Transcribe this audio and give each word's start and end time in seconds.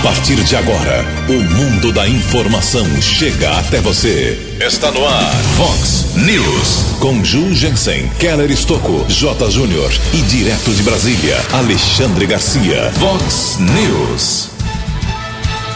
A 0.00 0.02
partir 0.02 0.42
de 0.42 0.56
agora, 0.56 1.04
o 1.28 1.54
mundo 1.54 1.92
da 1.92 2.08
informação 2.08 2.86
chega 3.02 3.50
até 3.58 3.82
você. 3.82 4.56
Está 4.58 4.90
no 4.90 5.06
ar, 5.06 5.30
Fox 5.58 6.16
News. 6.16 6.96
Com 7.00 7.22
Ju 7.22 7.52
Jensen, 7.52 8.08
Keller 8.18 8.50
Estocco, 8.50 9.04
J. 9.08 9.50
Júnior 9.50 9.92
e 10.14 10.22
direto 10.22 10.72
de 10.72 10.82
Brasília, 10.82 11.36
Alexandre 11.52 12.24
Garcia. 12.24 12.90
Fox 12.92 13.58
News. 13.58 14.48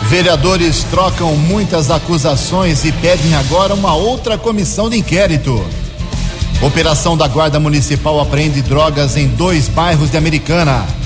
Vereadores 0.04 0.84
trocam 0.84 1.36
muitas 1.36 1.90
acusações 1.90 2.82
e 2.86 2.92
pedem 2.92 3.34
agora 3.34 3.74
uma 3.74 3.94
outra 3.94 4.38
comissão 4.38 4.88
de 4.88 4.96
inquérito. 4.96 5.62
Operação 6.62 7.14
da 7.14 7.28
Guarda 7.28 7.60
Municipal 7.60 8.18
apreende 8.18 8.62
drogas 8.62 9.18
em 9.18 9.28
dois 9.28 9.68
bairros 9.68 10.10
de 10.10 10.16
Americana. 10.16 11.03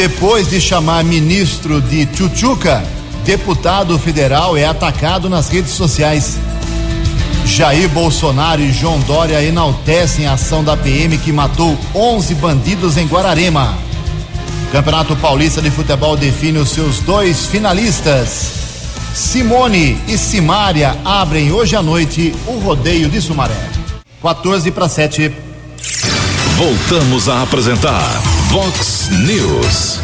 Depois 0.00 0.48
de 0.48 0.58
chamar 0.58 1.04
ministro 1.04 1.78
de 1.78 2.08
Chuchuca, 2.16 2.82
deputado 3.22 3.98
federal 3.98 4.56
é 4.56 4.64
atacado 4.64 5.28
nas 5.28 5.50
redes 5.50 5.72
sociais. 5.72 6.38
Jair 7.44 7.86
Bolsonaro 7.90 8.62
e 8.62 8.72
João 8.72 8.98
Dória 9.00 9.42
enaltecem 9.42 10.26
a 10.26 10.32
ação 10.32 10.64
da 10.64 10.74
PM 10.74 11.18
que 11.18 11.30
matou 11.30 11.76
11 11.94 12.34
bandidos 12.36 12.96
em 12.96 13.06
Guararema. 13.06 13.76
Campeonato 14.72 15.14
Paulista 15.16 15.60
de 15.60 15.70
Futebol 15.70 16.16
define 16.16 16.56
os 16.56 16.70
seus 16.70 17.00
dois 17.00 17.44
finalistas. 17.44 18.52
Simone 19.14 19.98
e 20.08 20.16
Simária 20.16 20.96
abrem 21.04 21.52
hoje 21.52 21.76
à 21.76 21.82
noite 21.82 22.34
o 22.46 22.58
rodeio 22.58 23.10
de 23.10 23.20
Sumaré. 23.20 23.68
14 24.22 24.70
para 24.70 24.88
7. 24.88 25.30
Voltamos 26.56 27.28
a 27.28 27.42
apresentar 27.42 28.39
Vox 28.50 29.08
News. 29.28 30.00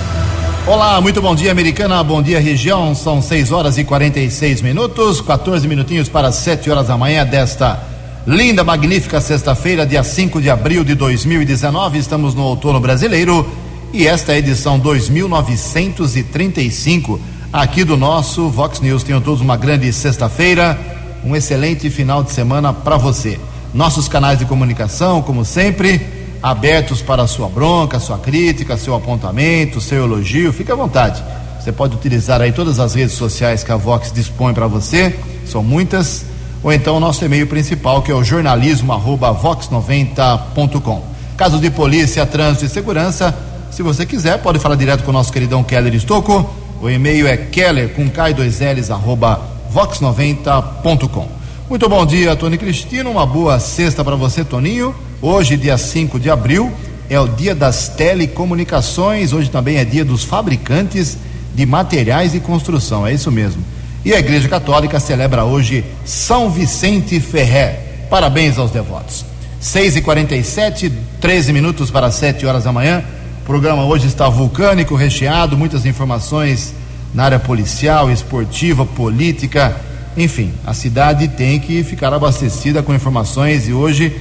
Olá, 0.69 1.01
muito 1.01 1.21
bom 1.21 1.35
dia, 1.35 1.51
americana. 1.51 2.01
Bom 2.05 2.23
dia, 2.23 2.39
região. 2.39 2.95
São 2.95 3.21
6 3.21 3.51
horas 3.51 3.77
e 3.77 3.83
46 3.83 4.63
minutos, 4.63 5.21
14 5.21 5.67
minutinhos 5.67 6.09
para 6.09 6.31
7 6.31 6.71
horas 6.71 6.87
da 6.87 6.97
manhã 6.97 7.27
desta 7.27 7.83
linda, 8.25 8.63
magnífica 8.63 9.21
sexta-feira, 9.21 9.85
dia 9.85 10.05
5 10.05 10.41
de 10.41 10.49
abril 10.49 10.85
de 10.85 10.95
2019. 10.95 11.99
Estamos 11.99 12.37
no 12.37 12.45
outono 12.45 12.79
brasileiro 12.79 13.45
e 13.93 14.07
esta 14.07 14.31
é 14.31 14.37
a 14.37 14.39
edição 14.39 14.79
2935 14.79 17.21
aqui 17.53 17.83
do 17.83 17.97
nosso 17.97 18.49
Vox 18.49 18.79
News. 18.79 19.03
Tenham 19.03 19.21
todos 19.21 19.41
uma 19.41 19.57
grande 19.57 19.93
sexta-feira, 19.93 20.79
um 21.25 21.35
excelente 21.35 21.91
final 21.91 22.23
de 22.23 22.31
semana 22.31 22.73
para 22.73 22.97
você. 22.97 23.41
Nossos 23.75 24.07
canais 24.07 24.39
de 24.39 24.45
comunicação, 24.45 25.21
como 25.21 25.45
sempre, 25.45 26.16
abertos 26.43 27.03
para 27.03 27.23
a 27.23 27.27
sua 27.27 27.49
bronca, 27.49 27.99
sua 27.99 28.19
crítica, 28.19 28.77
seu 28.77 28.95
apontamento, 28.95 29.81
seu 29.81 30.05
elogio. 30.05 30.53
Fique 30.53 30.71
à 30.71 30.75
vontade. 30.75 31.25
Você 31.61 31.73
pode 31.73 31.97
utilizar 31.97 32.41
aí 32.41 32.53
todas 32.53 32.79
as 32.79 32.95
redes 32.95 33.15
sociais 33.15 33.65
que 33.65 33.73
a 33.73 33.77
Vox 33.77 34.13
dispõe 34.13 34.55
para 34.55 34.67
você, 34.67 35.19
são 35.45 35.65
muitas, 35.65 36.25
ou 36.63 36.73
então 36.73 36.97
o 36.97 37.01
nosso 37.01 37.25
e-mail 37.25 37.47
principal, 37.47 38.03
que 38.03 38.13
é 38.13 38.15
o 38.15 38.23
jornalismo@vox90.com. 38.23 41.03
Casos 41.37 41.61
de 41.61 41.71
polícia, 41.71 42.25
trânsito 42.25 42.67
e 42.67 42.69
segurança, 42.69 43.35
se 43.71 43.83
você 43.83 44.07
quiser, 44.07 44.39
pode 44.39 44.59
falar 44.59 44.77
direto 44.77 45.05
com 45.05 45.11
o 45.11 45.13
nosso 45.13 45.31
queridão 45.33 45.63
Keller 45.63 45.95
Estocco. 45.95 46.49
O 46.81 46.89
e-mail 46.89 47.27
é 47.27 47.37
keller 47.37 47.93
com 47.95 48.09
k2ls 48.09 48.91
arroba 48.91 49.41
vox90.com. 49.75 51.29
Muito 51.69 51.89
bom 51.89 52.07
dia, 52.07 52.37
Tony 52.37 52.57
Cristino. 52.57 53.11
Uma 53.11 53.27
boa 53.27 53.59
sexta 53.59 54.05
para 54.05 54.15
você, 54.17 54.45
Toninho. 54.45 54.95
Hoje, 55.21 55.57
dia 55.57 55.79
5 55.79 56.21
de 56.21 56.29
abril, 56.29 56.73
é 57.09 57.19
o 57.19 57.27
dia 57.27 57.55
das 57.55 57.89
telecomunicações. 57.89 59.33
Hoje 59.33 59.51
também 59.51 59.79
é 59.79 59.85
dia 59.85 60.05
dos 60.05 60.25
fabricantes 60.25 61.17
de 61.55 61.65
materiais 61.65 62.33
de 62.33 62.41
construção. 62.41 63.07
É 63.07 63.15
isso 63.15 63.33
mesmo. 63.33 63.63
E 64.05 64.13
a 64.13 64.19
Igreja 64.19 64.49
Católica 64.49 65.01
celebra 65.01 65.45
hoje 65.45 65.85
São 66.05 66.51
Vicente 66.51 67.19
Ferrer. 67.19 67.79
Parabéns 68.11 68.59
aos 68.59 68.71
devotos. 68.71 69.25
6 69.59 69.97
e 69.97 70.03
47 70.03 70.93
13 71.21 71.53
minutos 71.53 71.91
para 71.91 72.11
7 72.11 72.45
horas 72.45 72.65
da 72.65 72.73
manhã. 72.73 73.03
O 73.43 73.47
programa 73.47 73.85
hoje 73.85 74.07
está 74.07 74.29
vulcânico, 74.29 74.95
recheado, 74.95 75.57
muitas 75.57 75.87
informações 75.87 76.75
na 77.15 77.25
área 77.25 77.39
policial, 77.39 78.11
esportiva, 78.11 78.85
política, 78.85 79.75
enfim, 80.17 80.53
a 80.67 80.73
cidade 80.73 81.29
tem 81.29 81.61
que 81.61 81.85
ficar 81.85 82.13
abastecida 82.13 82.83
com 82.83 82.95
informações 82.95 83.69
e 83.69 83.73
hoje 83.73 84.15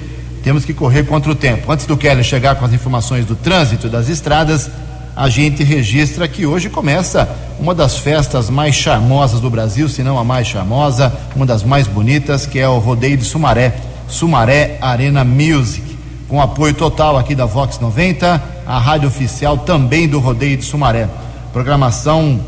temos 0.45 0.63
que 0.63 0.75
correr 0.75 1.05
contra 1.05 1.31
o 1.31 1.33
tempo. 1.33 1.71
Antes 1.71 1.87
do 1.87 1.97
Kelly 1.97 2.23
chegar 2.23 2.53
com 2.53 2.63
as 2.63 2.71
informações 2.71 3.25
do 3.25 3.35
trânsito 3.35 3.89
das 3.89 4.09
estradas, 4.09 4.69
a 5.15 5.27
gente 5.27 5.63
registra 5.63 6.27
que 6.27 6.45
hoje 6.45 6.69
começa 6.69 7.27
uma 7.59 7.73
das 7.73 7.97
festas 7.97 8.47
mais 8.47 8.75
charmosas 8.75 9.39
do 9.39 9.49
Brasil, 9.49 9.89
se 9.89 10.03
não 10.03 10.19
a 10.19 10.23
mais 10.23 10.45
charmosa, 10.45 11.11
uma 11.35 11.47
das 11.47 11.63
mais 11.63 11.87
bonitas, 11.87 12.45
que 12.45 12.59
é 12.59 12.69
o 12.69 12.77
Rodeio 12.77 13.17
de 13.17 13.25
Sumaré, 13.25 13.75
Sumaré 14.07 14.77
Arena 14.81 15.23
Music, 15.23 15.97
com 16.29 16.39
apoio 16.39 16.75
total 16.75 17.17
aqui 17.17 17.33
da 17.33 17.45
Vox 17.47 17.79
90, 17.79 18.43
a 18.67 18.77
rádio 18.77 19.07
oficial 19.07 19.57
também 19.57 20.07
do 20.07 20.19
Rodeio 20.19 20.57
de 20.57 20.63
Sumaré. 20.63 21.09
Programação 21.51 22.39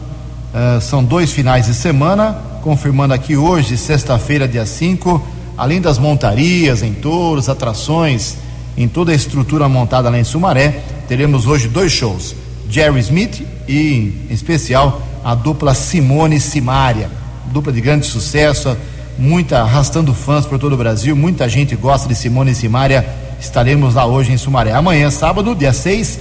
uh, 0.53 0.79
são 0.81 1.03
dois 1.03 1.31
finais 1.31 1.65
de 1.65 1.73
semana, 1.73 2.37
confirmando 2.61 3.15
aqui 3.15 3.35
hoje, 3.35 3.75
sexta-feira, 3.75 4.47
dia 4.47 4.67
5 4.67 5.36
além 5.57 5.81
das 5.81 5.97
montarias 5.97 6.83
em 6.83 6.93
touros, 6.93 7.49
atrações, 7.49 8.37
em 8.77 8.87
toda 8.87 9.11
a 9.11 9.15
estrutura 9.15 9.67
montada 9.67 10.09
lá 10.09 10.19
em 10.19 10.23
Sumaré, 10.23 10.81
teremos 11.07 11.47
hoje 11.47 11.67
dois 11.67 11.91
shows: 11.91 12.35
Jerry 12.69 12.99
Smith 12.99 13.41
e, 13.67 14.27
em 14.29 14.33
especial, 14.33 15.01
a 15.23 15.33
dupla 15.33 15.73
Simone 15.73 16.39
Simária, 16.39 17.09
dupla 17.51 17.73
de 17.73 17.81
grande 17.81 18.05
sucesso, 18.05 18.77
muita 19.17 19.61
arrastando 19.61 20.13
fãs 20.13 20.45
por 20.45 20.59
todo 20.59 20.73
o 20.73 20.77
Brasil, 20.77 21.15
muita 21.15 21.49
gente 21.49 21.75
gosta 21.75 22.07
de 22.07 22.13
Simone 22.13 22.53
Simária. 22.53 23.05
Estaremos 23.39 23.93
lá 23.93 24.05
hoje 24.05 24.31
em 24.31 24.37
Sumaré. 24.37 24.71
Amanhã, 24.71 25.11
sábado, 25.11 25.53
dia 25.53 25.71
6, 25.71 26.19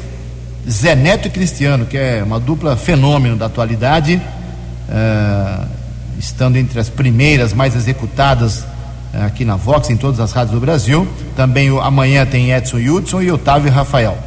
Zé 0.69 0.95
Neto 0.95 1.29
e 1.29 1.31
Cristiano, 1.31 1.87
que 1.87 1.97
é 1.97 2.23
uma 2.23 2.39
dupla 2.39 2.77
fenômeno 2.77 3.37
da 3.37 3.47
atualidade, 3.47 4.21
uh, 4.89 5.67
estando 6.19 6.57
entre 6.57 6.79
as 6.79 6.91
primeiras 6.91 7.55
mais 7.55 7.75
executadas 7.75 8.65
aqui 9.25 9.45
na 9.45 9.57
Vox, 9.57 9.91
em 9.91 9.97
todas 9.97 10.21
as 10.21 10.33
rádios 10.33 10.55
do 10.55 10.61
Brasil. 10.61 11.07
Também 11.35 11.69
amanhã 11.81 12.27
tem 12.27 12.53
Edson 12.53 12.79
Hudson 12.79 13.23
e 13.23 13.31
Otávio 13.31 13.71
Rafael. 13.71 14.19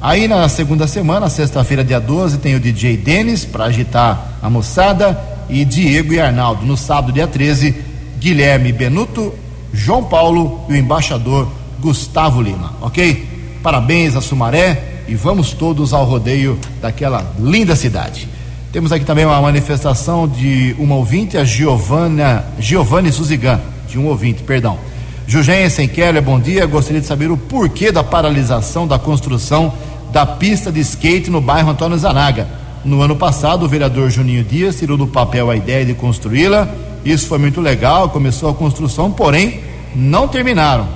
Aí 0.00 0.28
na 0.28 0.48
segunda 0.48 0.86
semana, 0.86 1.28
sexta-feira, 1.28 1.82
dia 1.82 2.00
12, 2.00 2.38
tem 2.38 2.54
o 2.54 2.60
DJ 2.60 2.96
Denis 2.96 3.44
para 3.44 3.64
agitar 3.64 4.38
a 4.40 4.48
moçada 4.48 5.20
e 5.48 5.64
Diego 5.64 6.14
e 6.14 6.20
Arnaldo. 6.20 6.64
No 6.64 6.76
sábado, 6.76 7.12
dia 7.12 7.26
13, 7.26 7.74
Guilherme 8.18 8.72
Benuto, 8.72 9.34
João 9.72 10.04
Paulo 10.04 10.60
e 10.68 10.72
o 10.72 10.76
embaixador 10.76 11.48
Gustavo 11.80 12.40
Lima, 12.40 12.74
ok? 12.80 13.58
Parabéns 13.62 14.14
a 14.14 14.20
Sumaré 14.20 15.02
e 15.08 15.14
vamos 15.14 15.52
todos 15.52 15.92
ao 15.92 16.04
rodeio 16.04 16.58
daquela 16.80 17.32
linda 17.38 17.74
cidade. 17.74 18.28
Temos 18.72 18.92
aqui 18.92 19.04
também 19.04 19.24
uma 19.24 19.40
manifestação 19.40 20.28
de 20.28 20.76
uma 20.78 20.94
ouvinte, 20.94 21.36
a 21.36 21.44
Giovana, 21.44 22.44
Giovanni 22.58 23.10
Suzigan 23.10 23.60
de 23.88 23.98
um 23.98 24.06
ouvinte, 24.06 24.42
perdão. 24.42 24.78
Jugensen 25.26 25.88
Keller, 25.88 26.22
bom 26.22 26.38
dia. 26.38 26.66
Gostaria 26.66 27.00
de 27.00 27.06
saber 27.06 27.30
o 27.30 27.36
porquê 27.36 27.90
da 27.90 28.04
paralisação 28.04 28.86
da 28.86 28.98
construção 28.98 29.72
da 30.12 30.24
pista 30.24 30.70
de 30.70 30.80
skate 30.80 31.30
no 31.30 31.40
bairro 31.40 31.70
Antônio 31.70 31.98
Zanaga. 31.98 32.48
No 32.84 33.02
ano 33.02 33.16
passado, 33.16 33.64
o 33.64 33.68
vereador 33.68 34.10
Juninho 34.10 34.44
Dias 34.44 34.78
tirou 34.78 34.96
do 34.96 35.06
papel 35.06 35.50
a 35.50 35.56
ideia 35.56 35.84
de 35.84 35.94
construí-la. 35.94 36.68
Isso 37.04 37.26
foi 37.26 37.38
muito 37.38 37.60
legal, 37.60 38.08
começou 38.10 38.48
a 38.48 38.54
construção, 38.54 39.10
porém 39.10 39.60
não 39.94 40.28
terminaram. 40.28 40.86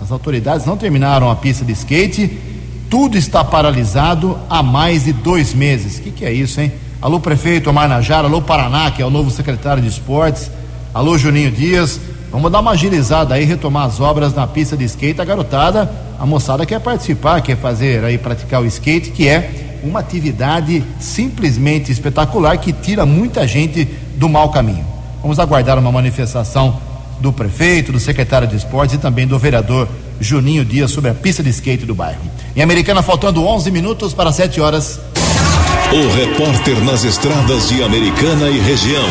As 0.00 0.10
autoridades 0.10 0.66
não 0.66 0.76
terminaram 0.76 1.30
a 1.30 1.36
pista 1.36 1.64
de 1.64 1.72
skate. 1.72 2.38
Tudo 2.90 3.16
está 3.16 3.44
paralisado 3.44 4.38
há 4.48 4.62
mais 4.62 5.04
de 5.04 5.12
dois 5.12 5.54
meses. 5.54 5.98
O 5.98 6.02
que, 6.02 6.10
que 6.10 6.24
é 6.24 6.32
isso, 6.32 6.60
hein? 6.60 6.72
Alô, 7.00 7.20
prefeito 7.20 7.70
Omar 7.70 7.88
Najara, 7.88 8.26
alô, 8.26 8.40
Paraná, 8.40 8.90
que 8.90 9.02
é 9.02 9.06
o 9.06 9.10
novo 9.10 9.30
secretário 9.30 9.82
de 9.82 9.88
esportes. 9.88 10.50
Alô, 10.94 11.18
Juninho 11.18 11.50
Dias. 11.50 12.00
Vamos 12.30 12.52
dar 12.52 12.60
uma 12.60 12.70
agilizada 12.70 13.34
aí, 13.34 13.44
retomar 13.44 13.86
as 13.86 13.98
obras 13.98 14.32
na 14.32 14.46
pista 14.46 14.76
de 14.76 14.84
skate. 14.84 15.20
A 15.20 15.24
garotada, 15.24 15.90
a 16.20 16.24
moçada 16.24 16.64
quer 16.64 16.78
participar, 16.78 17.40
quer 17.40 17.56
fazer 17.56 18.04
aí, 18.04 18.16
praticar 18.16 18.62
o 18.62 18.66
skate, 18.66 19.10
que 19.10 19.26
é 19.26 19.80
uma 19.82 19.98
atividade 19.98 20.84
simplesmente 21.00 21.90
espetacular 21.90 22.56
que 22.58 22.72
tira 22.72 23.04
muita 23.04 23.44
gente 23.44 23.84
do 24.14 24.28
mau 24.28 24.50
caminho. 24.50 24.86
Vamos 25.20 25.40
aguardar 25.40 25.80
uma 25.80 25.90
manifestação 25.90 26.80
do 27.18 27.32
prefeito, 27.32 27.90
do 27.90 27.98
secretário 27.98 28.46
de 28.46 28.54
esportes 28.54 28.94
e 28.94 28.98
também 28.98 29.26
do 29.26 29.36
vereador 29.36 29.88
Juninho 30.20 30.64
Dias 30.64 30.92
sobre 30.92 31.10
a 31.10 31.14
pista 31.14 31.42
de 31.42 31.50
skate 31.50 31.84
do 31.84 31.94
bairro. 31.94 32.20
Em 32.54 32.62
Americana, 32.62 33.02
faltando 33.02 33.44
11 33.44 33.68
minutos 33.72 34.14
para 34.14 34.30
7 34.30 34.60
horas. 34.60 35.00
O 35.92 36.14
repórter 36.14 36.80
nas 36.84 37.02
estradas 37.02 37.68
de 37.68 37.82
Americana 37.82 38.48
e 38.48 38.60
região. 38.60 39.08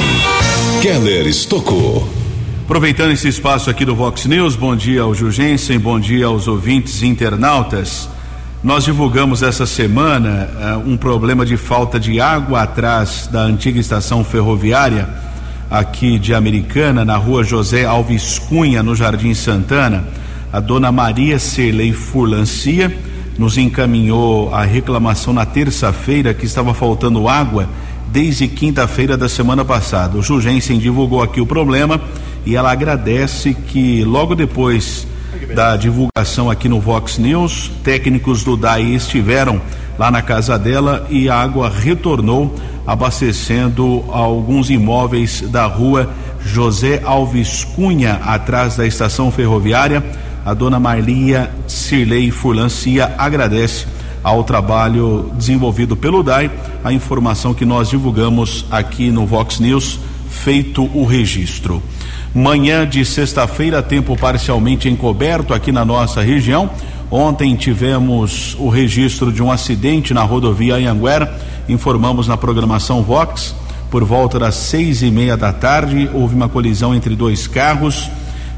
Keller 0.84 1.26
Estocou. 1.28 2.06
Aproveitando 2.66 3.12
esse 3.12 3.30
espaço 3.30 3.70
aqui 3.70 3.86
do 3.86 3.96
Vox 3.96 4.26
News, 4.26 4.58
bom 4.58 4.76
dia 4.76 5.04
ao 5.04 5.16
Jugensen, 5.16 5.80
bom 5.80 5.98
dia 5.98 6.26
aos 6.26 6.46
ouvintes 6.46 7.02
internautas. 7.04 8.10
Nós 8.62 8.84
divulgamos 8.84 9.42
essa 9.42 9.66
semana 9.66 10.50
uh, 10.54 10.90
um 10.90 10.98
problema 10.98 11.46
de 11.46 11.56
falta 11.56 11.98
de 11.98 12.20
água 12.20 12.64
atrás 12.64 13.30
da 13.32 13.44
antiga 13.44 13.80
estação 13.80 14.26
ferroviária 14.26 15.08
aqui 15.72 16.20
de 16.20 16.34
Americana, 16.34 17.06
na 17.06 17.16
rua 17.16 17.46
José 17.46 17.86
Alves 17.86 18.38
Cunha, 18.38 18.84
no 18.84 18.94
Jardim 18.94 19.34
Santana. 19.34 20.06
A 20.52 20.60
dona 20.60 20.92
Maria 20.92 21.40
Serlei 21.40 21.94
Furlancia 21.94 22.94
nos 23.40 23.58
encaminhou 23.58 24.54
a 24.54 24.66
reclamação 24.66 25.34
na 25.34 25.46
terça-feira 25.46 26.34
que 26.34 26.46
estava 26.46 26.74
faltando 26.74 27.30
água 27.30 27.70
desde 28.14 28.48
quinta-feira 28.48 29.18
da 29.18 29.28
semana 29.28 29.66
passada. 29.66 30.20
O 30.20 30.22
Jugensen 30.22 30.78
divulgou 30.78 31.24
aqui 31.24 31.42
o 31.42 31.48
problema 31.48 32.00
e 32.46 32.56
ela 32.56 32.72
agradece 32.72 33.56
que 33.56 34.04
logo 34.04 34.36
depois 34.36 35.08
da 35.56 35.76
divulgação 35.76 36.48
aqui 36.48 36.70
no 36.70 36.80
Vox 36.80 37.18
News, 37.18 37.72
técnicos 37.84 38.44
do 38.44 38.56
DAI 38.56 38.84
estiveram 38.94 39.60
lá 39.98 40.12
na 40.12 40.22
casa 40.22 40.60
dela 40.60 41.08
e 41.10 41.28
a 41.28 41.36
água 41.36 41.72
retornou, 41.72 42.56
abastecendo 42.86 44.06
alguns 44.12 44.70
imóveis 44.70 45.42
da 45.50 45.66
rua 45.66 46.12
José 46.46 47.02
Alves 47.04 47.64
Cunha, 47.64 48.22
atrás 48.24 48.76
da 48.76 48.86
estação 48.86 49.32
ferroviária. 49.32 50.04
A 50.46 50.54
dona 50.54 50.80
Marlia 50.80 51.50
Cirlei 51.68 52.30
Furlancia 52.30 53.16
agradece 53.18 53.88
ao 54.24 54.44
trabalho 54.44 55.32
desenvolvido 55.36 55.96
pelo 55.96 56.24
DAI, 56.24 56.50
a 56.84 56.94
informação 56.94 57.54
que 57.54 57.66
nós 57.66 57.90
divulgamos 57.90 58.66
aqui 58.72 59.12
no 59.12 59.26
Vox 59.26 59.60
News, 59.60 60.00
feito 60.30 60.90
o 60.94 61.06
registro. 61.06 61.84
Manhã 62.34 62.88
de 62.88 63.06
sexta-feira, 63.06 63.84
tempo 63.84 64.18
parcialmente 64.18 64.90
encoberto 64.90 65.54
aqui 65.54 65.72
na 65.72 65.86
nossa 65.86 66.22
região. 66.22 66.70
Ontem 67.12 67.56
tivemos 67.56 68.56
o 68.58 68.70
registro 68.70 69.32
de 69.32 69.44
um 69.44 69.52
acidente 69.52 70.14
na 70.14 70.24
rodovia 70.24 70.76
Anhanguera. 70.76 71.40
Informamos 71.70 72.28
na 72.28 72.36
programação 72.36 73.04
Vox. 73.04 73.54
Por 73.92 74.04
volta 74.04 74.40
das 74.40 74.56
seis 74.56 75.04
e 75.04 75.12
meia 75.12 75.38
da 75.38 75.54
tarde, 75.54 76.10
houve 76.12 76.34
uma 76.34 76.50
colisão 76.50 76.96
entre 76.96 77.16
dois 77.16 77.46
carros, 77.46 78.10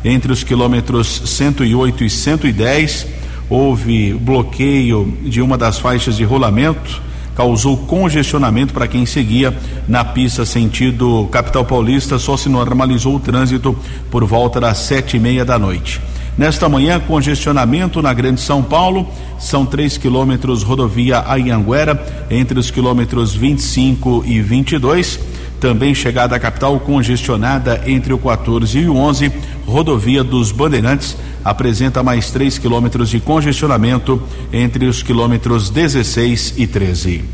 entre 0.06 0.32
os 0.32 0.42
quilômetros 0.42 1.24
108 1.26 2.06
e 2.06 2.10
110. 2.10 3.25
Houve 3.50 4.14
bloqueio 4.14 5.18
de 5.24 5.42
uma 5.42 5.58
das 5.58 5.80
faixas 5.80 6.18
de 6.18 6.24
rolamento 6.24 7.06
causou 7.36 7.78
congestionamento 7.78 8.74
para 8.74 8.88
quem 8.88 9.06
seguia 9.06 9.56
na 9.88 10.04
pista 10.04 10.46
sentido 10.46 11.28
capital 11.32 11.66
paulista. 11.66 12.18
Só 12.18 12.38
se 12.38 12.48
normalizou 12.50 13.16
o 13.16 13.20
trânsito 13.20 13.76
por 14.10 14.24
volta 14.24 14.60
das 14.60 14.78
sete 14.80 15.18
e 15.18 15.20
meia 15.20 15.44
da 15.44 15.60
noite. 15.60 16.02
Nesta 16.38 16.68
manhã, 16.68 17.00
congestionamento 17.00 18.02
na 18.02 18.14
Grande 18.14 18.42
São 18.42 18.62
Paulo, 18.62 19.08
são 19.40 19.66
três 19.66 19.98
quilômetros 19.98 20.64
rodovia 20.64 21.24
Anhanguera, 21.26 22.04
entre 22.30 22.60
os 22.60 22.70
quilômetros 22.70 23.34
25 23.34 24.24
e 24.26 24.42
22. 24.42 25.20
Também 25.66 25.96
chegada 25.96 26.36
à 26.36 26.40
capital 26.40 26.80
congestionada 26.80 27.82
entre 27.88 28.14
o 28.14 28.20
14 28.20 28.78
e 28.78 28.88
o 28.88 28.96
11, 28.98 29.32
rodovia 29.66 30.24
dos 30.24 30.52
Bandeirantes 30.52 31.18
apresenta 31.44 32.04
mais 32.04 32.30
3 32.30 32.60
quilômetros 32.60 33.10
de 33.10 33.20
congestionamento 33.20 34.22
entre 34.54 34.86
os 34.86 35.02
quilômetros 35.02 35.72
16 35.72 36.54
e 36.58 36.68
13. 36.68 37.26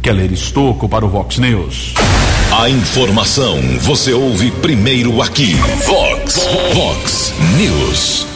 Keller 0.00 0.32
Estocco 0.32 0.88
para 0.88 1.04
o 1.04 1.10
Vox 1.10 1.36
News. 1.36 1.92
A 2.58 2.70
informação 2.70 3.60
você 3.80 4.14
ouve 4.14 4.50
primeiro 4.50 5.20
aqui. 5.20 5.52
Vox, 5.86 6.40
Vox 6.72 7.34
News. 7.58 8.26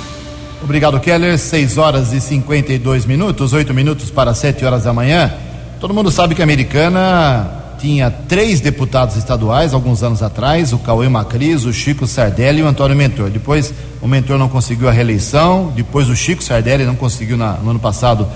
Obrigado, 0.63 1.01
Keller. 1.01 1.39
6 1.39 1.79
horas 1.79 2.13
e 2.13 2.21
52 2.21 3.07
minutos, 3.07 3.55
8 3.55 3.73
minutos 3.73 4.11
para 4.11 4.35
7 4.35 4.63
horas 4.67 4.85
da 4.85 4.93
manhã. 4.93 5.33
Todo 5.81 5.95
mundo 5.95 6.11
sabe 6.11 6.35
que 6.35 6.43
a 6.43 6.45
americana 6.45 7.58
tinha 7.79 8.11
três 8.11 8.61
deputados 8.61 9.17
estaduais 9.17 9.73
alguns 9.73 10.03
anos 10.03 10.23
atrás, 10.23 10.73
o 10.73 10.79
Cauê 10.79 11.09
Macris, 11.09 11.65
o 11.65 11.73
Chico 11.73 12.07
Sardelli 12.07 12.61
e 12.61 12.63
o 12.63 12.67
Antônio 12.67 12.97
Mentor. 12.97 13.31
Depois 13.31 13.73
o 14.03 14.09
Mentor 14.09 14.39
não 14.39 14.49
conseguiu 14.49 14.89
a 14.89 14.93
reeleição, 14.93 15.73
depois 15.75 16.09
o 16.09 16.17
Chico 16.17 16.43
Sardelli 16.43 16.85
não 16.85 16.97
conseguiu 16.97 17.37
na, 17.37 17.53
no 17.55 17.71
ano 17.71 17.79
passado 17.79 18.29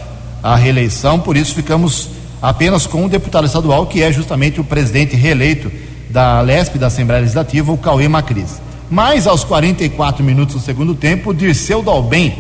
a 0.43 0.57
reeleição, 0.57 1.21
por 1.21 1.37
isso 1.37 1.55
ficamos 1.55 2.09
apenas 2.41 2.87
com 2.87 3.05
um 3.05 3.09
deputado 3.09 3.47
estadual, 3.47 3.87
que 3.87 4.03
é 4.03 4.13
justamente 4.13 4.61
o 4.61 4.65
presidente 4.65 5.15
reeleito 5.15 5.71
da 6.11 6.41
LESP, 6.41 6.79
da 6.79 6.89
Assembleia 6.89 7.21
Legislativa, 7.21 7.73
o 7.73 7.79
Cauê 7.79 8.09
Macris. 8.09 8.61
Mas 8.91 9.27
aos 9.27 9.45
44 9.45 10.23
minutos 10.25 10.57
do 10.57 10.61
segundo 10.61 10.95
tempo, 10.95 11.31
o 11.31 11.35
Dirceu 11.35 11.83
Dalben, 11.83 12.35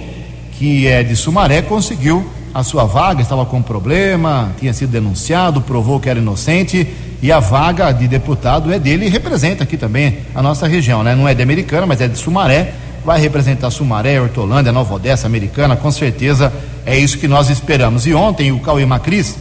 que 0.58 0.86
é 0.86 1.02
de 1.02 1.16
Sumaré, 1.16 1.62
conseguiu 1.62 2.26
a 2.54 2.62
sua 2.62 2.84
vaga, 2.84 3.22
estava 3.22 3.46
com 3.46 3.62
problema, 3.62 4.52
tinha 4.58 4.72
sido 4.72 4.90
denunciado, 4.90 5.60
provou 5.62 5.98
que 5.98 6.08
era 6.08 6.18
inocente 6.18 6.86
e 7.22 7.32
a 7.32 7.40
vaga 7.40 7.92
de 7.92 8.06
deputado 8.06 8.72
é 8.72 8.78
dele 8.78 9.06
e 9.06 9.08
representa 9.08 9.62
aqui 9.62 9.76
também 9.76 10.18
a 10.34 10.42
nossa 10.42 10.66
região, 10.66 11.02
né? 11.02 11.14
Não 11.14 11.26
é 11.26 11.34
de 11.34 11.42
Americana, 11.42 11.86
mas 11.86 12.00
é 12.00 12.08
de 12.08 12.18
Sumaré, 12.18 12.74
vai 13.04 13.20
representar 13.20 13.70
Sumaré, 13.70 14.20
Hortolândia, 14.20 14.72
Nova 14.72 14.94
Odessa, 14.94 15.26
Americana, 15.26 15.76
com 15.76 15.90
certeza 15.90 16.52
é 16.84 16.98
isso 16.98 17.18
que 17.18 17.28
nós 17.28 17.48
esperamos. 17.48 18.06
E 18.06 18.12
ontem 18.14 18.52
o 18.52 18.60
Cauê 18.60 18.84
Macris, 18.84 19.36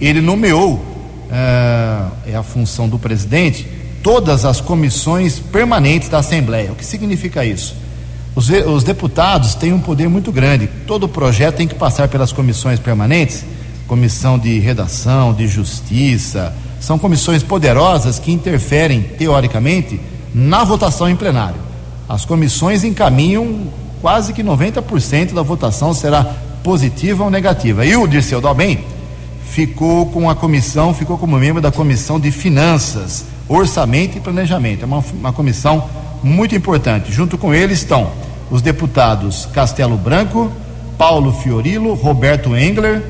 ele 0.00 0.20
nomeou, 0.20 0.84
é, 1.30 2.32
é 2.32 2.36
a 2.36 2.42
função 2.42 2.88
do 2.88 2.98
presidente, 2.98 3.66
todas 4.02 4.44
as 4.44 4.60
comissões 4.60 5.38
permanentes 5.38 6.08
da 6.08 6.18
Assembleia. 6.18 6.72
O 6.72 6.74
que 6.74 6.84
significa 6.84 7.44
isso? 7.44 7.76
Os, 8.34 8.48
os, 8.48 8.84
deputados 8.84 9.54
têm 9.54 9.72
um 9.72 9.80
poder 9.80 10.08
muito 10.08 10.30
grande. 10.30 10.68
Todo 10.86 11.08
projeto 11.08 11.56
tem 11.56 11.68
que 11.68 11.74
passar 11.74 12.08
pelas 12.08 12.32
comissões 12.32 12.78
permanentes 12.78 13.44
comissão 13.90 14.38
de 14.38 14.60
redação, 14.60 15.34
de 15.34 15.48
justiça. 15.48 16.54
São 16.78 16.96
comissões 16.96 17.42
poderosas 17.42 18.20
que 18.20 18.30
interferem, 18.30 19.02
teoricamente, 19.02 20.00
na 20.32 20.62
votação 20.62 21.10
em 21.10 21.16
plenário. 21.16 21.60
As 22.08 22.24
comissões 22.24 22.84
encaminham 22.84 23.62
quase 24.00 24.32
que 24.32 24.44
90% 24.44 25.34
da 25.34 25.42
votação 25.42 25.92
será 25.92 26.22
positiva 26.62 27.24
ou 27.24 27.30
negativa. 27.30 27.84
E 27.84 27.96
o 27.96 28.06
Dirceu 28.06 28.40
Dalben 28.40 28.78
ficou 29.44 30.06
com 30.06 30.30
a 30.30 30.36
comissão, 30.36 30.94
ficou 30.94 31.18
como 31.18 31.36
membro 31.36 31.60
da 31.60 31.72
comissão 31.72 32.20
de 32.20 32.30
finanças, 32.30 33.24
orçamento 33.48 34.16
e 34.16 34.20
planejamento. 34.20 34.84
É 34.84 34.86
uma, 34.86 35.04
uma 35.12 35.32
comissão 35.32 35.90
muito 36.22 36.54
importante. 36.54 37.12
Junto 37.12 37.38
com 37.38 37.54
ele 37.54 37.72
estão 37.72 38.10
os 38.50 38.62
deputados 38.62 39.46
Castelo 39.46 39.96
Branco, 39.96 40.50
Paulo 40.98 41.32
Fiorilo, 41.32 41.94
Roberto 41.94 42.56
Engler, 42.56 43.02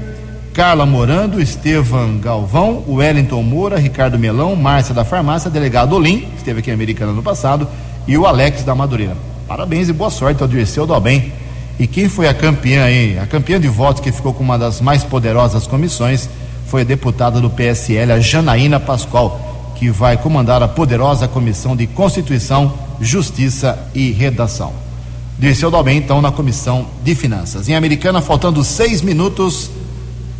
Carla 0.53 0.85
Morando, 0.85 1.41
Estevam 1.41 2.19
Galvão, 2.19 2.85
Wellington 2.89 3.43
Moura, 3.43 3.79
Ricardo 3.79 4.19
Melão, 4.19 4.55
Márcia 4.57 4.95
da 4.95 5.05
Farmácia, 5.05 5.50
delegado 5.50 5.95
Olim, 5.95 6.29
esteve 6.37 6.61
aqui 6.61 6.71
em 6.71 6.75
Americana 6.75 7.12
no 7.12 7.23
passado, 7.23 7.69
e 8.07 8.19
o 8.19 8.26
Alex 8.26 8.64
da 8.64 8.75
Madureira. 8.75 9.17
Parabéns 9.47 9.88
e 9.88 9.93
boa 9.93 10.11
sorte 10.11 10.43
ao 10.43 10.49
Dirceu 10.49 10.87
do 10.87 10.95
Albem. 10.95 11.33
E 11.79 11.87
quem 11.87 12.09
foi 12.09 12.29
a 12.29 12.35
campeã 12.35 12.85
aí? 12.85 13.19
A 13.19 13.26
campeã 13.26 13.59
de 13.59 13.69
votos 13.69 14.02
que 14.02 14.12
ficou 14.12 14.35
com 14.35 14.45
uma 14.45 14.59
das 14.59 14.81
mais 14.81 15.02
poderosas 15.02 15.67
comissões 15.67 16.29
foi 16.67 16.83
a 16.83 16.85
deputada 16.85 17.40
do 17.40 17.49
PSL, 17.49 18.12
a 18.12 18.21
Janaína 18.21 18.79
Pascoal, 18.79 19.73
que 19.76 19.88
vai 19.90 20.17
comandar 20.17 20.62
a 20.62 20.69
poderosa 20.69 21.26
Comissão 21.26 21.75
de 21.75 21.87
Constituição, 21.87 22.73
Justiça 23.00 23.78
e 23.95 24.11
Redação. 24.11 24.73
Dirceu 25.38 25.71
Dalben, 25.71 25.97
então, 25.97 26.21
na 26.21 26.30
Comissão 26.30 26.87
de 27.02 27.14
Finanças. 27.14 27.69
Em 27.69 27.75
Americana, 27.75 28.21
faltando 28.21 28.62
seis 28.62 29.00
minutos. 29.00 29.71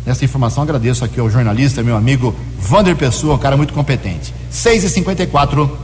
Nessa 0.05 0.25
informação, 0.25 0.63
agradeço 0.63 1.03
aqui 1.03 1.19
ao 1.19 1.29
jornalista, 1.29 1.83
meu 1.83 1.95
amigo 1.95 2.35
Vander 2.59 2.95
Pessoa, 2.95 3.35
um 3.35 3.39
cara 3.39 3.57
muito 3.57 3.73
competente. 3.73 4.33
6 4.49 4.83
e 4.83 4.89
54 4.89 5.77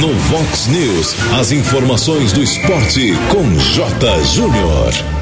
No 0.00 0.14
Vox 0.14 0.66
News, 0.66 1.14
as 1.38 1.52
informações 1.52 2.32
do 2.32 2.42
esporte 2.42 3.12
com 3.30 3.58
J. 3.58 4.24
Júnior. 4.24 5.21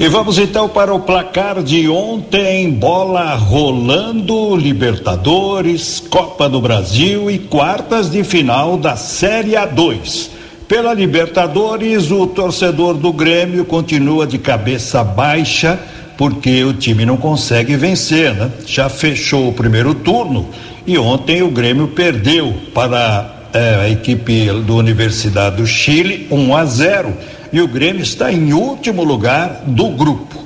E 0.00 0.08
vamos 0.08 0.38
então 0.38 0.66
para 0.66 0.94
o 0.94 1.00
placar 1.00 1.62
de 1.62 1.86
ontem: 1.86 2.70
bola 2.70 3.34
rolando, 3.34 4.56
Libertadores, 4.56 6.02
Copa 6.08 6.48
do 6.48 6.58
Brasil 6.58 7.30
e 7.30 7.38
quartas 7.38 8.10
de 8.10 8.24
final 8.24 8.78
da 8.78 8.96
Série 8.96 9.50
A2. 9.50 10.30
Pela 10.66 10.94
Libertadores, 10.94 12.10
o 12.10 12.26
torcedor 12.26 12.94
do 12.94 13.12
Grêmio 13.12 13.62
continua 13.66 14.26
de 14.26 14.38
cabeça 14.38 15.04
baixa 15.04 15.78
porque 16.16 16.64
o 16.64 16.72
time 16.72 17.04
não 17.04 17.18
consegue 17.18 17.76
vencer, 17.76 18.34
né? 18.34 18.50
Já 18.66 18.88
fechou 18.88 19.48
o 19.48 19.52
primeiro 19.52 19.94
turno 19.94 20.48
e 20.86 20.96
ontem 20.96 21.42
o 21.42 21.50
Grêmio 21.50 21.88
perdeu 21.88 22.54
para 22.72 23.48
é, 23.52 23.74
a 23.82 23.90
equipe 23.90 24.46
do 24.64 24.76
Universidade 24.76 25.56
do 25.56 25.66
Chile 25.66 26.26
1 26.30 26.56
a 26.56 26.64
0 26.64 27.14
e 27.52 27.60
o 27.60 27.68
Grêmio 27.68 28.02
está 28.02 28.32
em 28.32 28.52
último 28.52 29.02
lugar 29.02 29.62
do 29.66 29.88
grupo. 29.88 30.44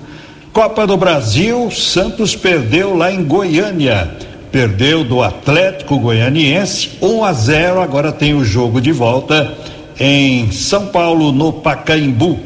Copa 0.52 0.86
do 0.86 0.96
Brasil, 0.96 1.70
Santos 1.70 2.36
perdeu 2.36 2.96
lá 2.96 3.12
em 3.12 3.24
Goiânia. 3.24 4.10
Perdeu 4.52 5.02
do 5.02 5.20
Atlético 5.20 5.98
Goianiense 5.98 6.90
1 7.02 7.24
a 7.24 7.32
0, 7.32 7.80
agora 7.80 8.12
tem 8.12 8.34
o 8.34 8.44
jogo 8.44 8.80
de 8.80 8.92
volta 8.92 9.52
em 9.98 10.52
São 10.52 10.86
Paulo, 10.86 11.32
no 11.32 11.52
Pacaembu. 11.52 12.38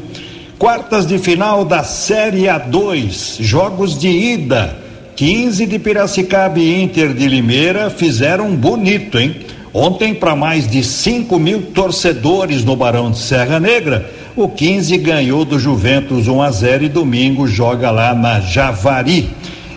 Quartas 0.57 1.05
de 1.05 1.17
final 1.19 1.63
da 1.63 1.83
Série 1.83 2.43
A2, 2.43 3.41
jogos 3.41 3.97
de 3.97 4.09
ida. 4.09 4.75
15 5.15 5.65
de 5.65 5.77
Piracicaba 5.77 6.59
e 6.59 6.81
Inter 6.81 7.13
de 7.13 7.27
Limeira 7.27 7.89
fizeram 7.89 8.55
bonito, 8.55 9.19
hein? 9.19 9.35
Ontem, 9.73 10.15
para 10.15 10.35
mais 10.35 10.67
de 10.67 10.83
5 10.83 11.37
mil 11.37 11.61
torcedores 11.73 12.63
no 12.63 12.75
Barão 12.75 13.11
de 13.11 13.19
Serra 13.19 13.59
Negra, 13.59 14.09
o 14.43 14.49
15 14.49 14.97
ganhou 14.97 15.43
do 15.43 15.59
Juventus 15.59 16.27
1 16.27 16.41
a 16.41 16.51
0 16.51 16.85
e 16.85 16.89
domingo 16.89 17.47
joga 17.47 17.91
lá 17.91 18.13
na 18.13 18.39
Javari. 18.39 19.29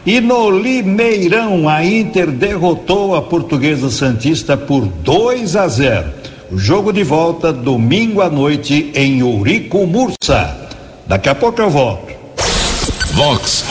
E 0.07 0.21
no 0.21 0.50
Limeirão, 0.50 1.69
a 1.69 1.85
Inter 1.85 2.31
derrotou 2.31 3.14
a 3.14 3.23
Portuguesa 3.23 3.90
Santista 3.90 4.57
por 4.57 4.87
2 4.87 5.57
a 5.57 5.69
0. 5.69 6.11
O 6.50 6.59
jogo 6.59 6.92
de 6.92 7.02
volta 7.02 7.52
domingo 7.52 8.21
à 8.21 8.28
noite 8.28 8.90
em 8.95 9.21
Eurico 9.21 9.87
Mursa. 9.87 10.57
Daqui 11.07 11.28
a 11.28 11.35
pouco 11.35 11.61
eu 11.61 11.71
volto. 11.71 12.12
Vox 13.12 13.64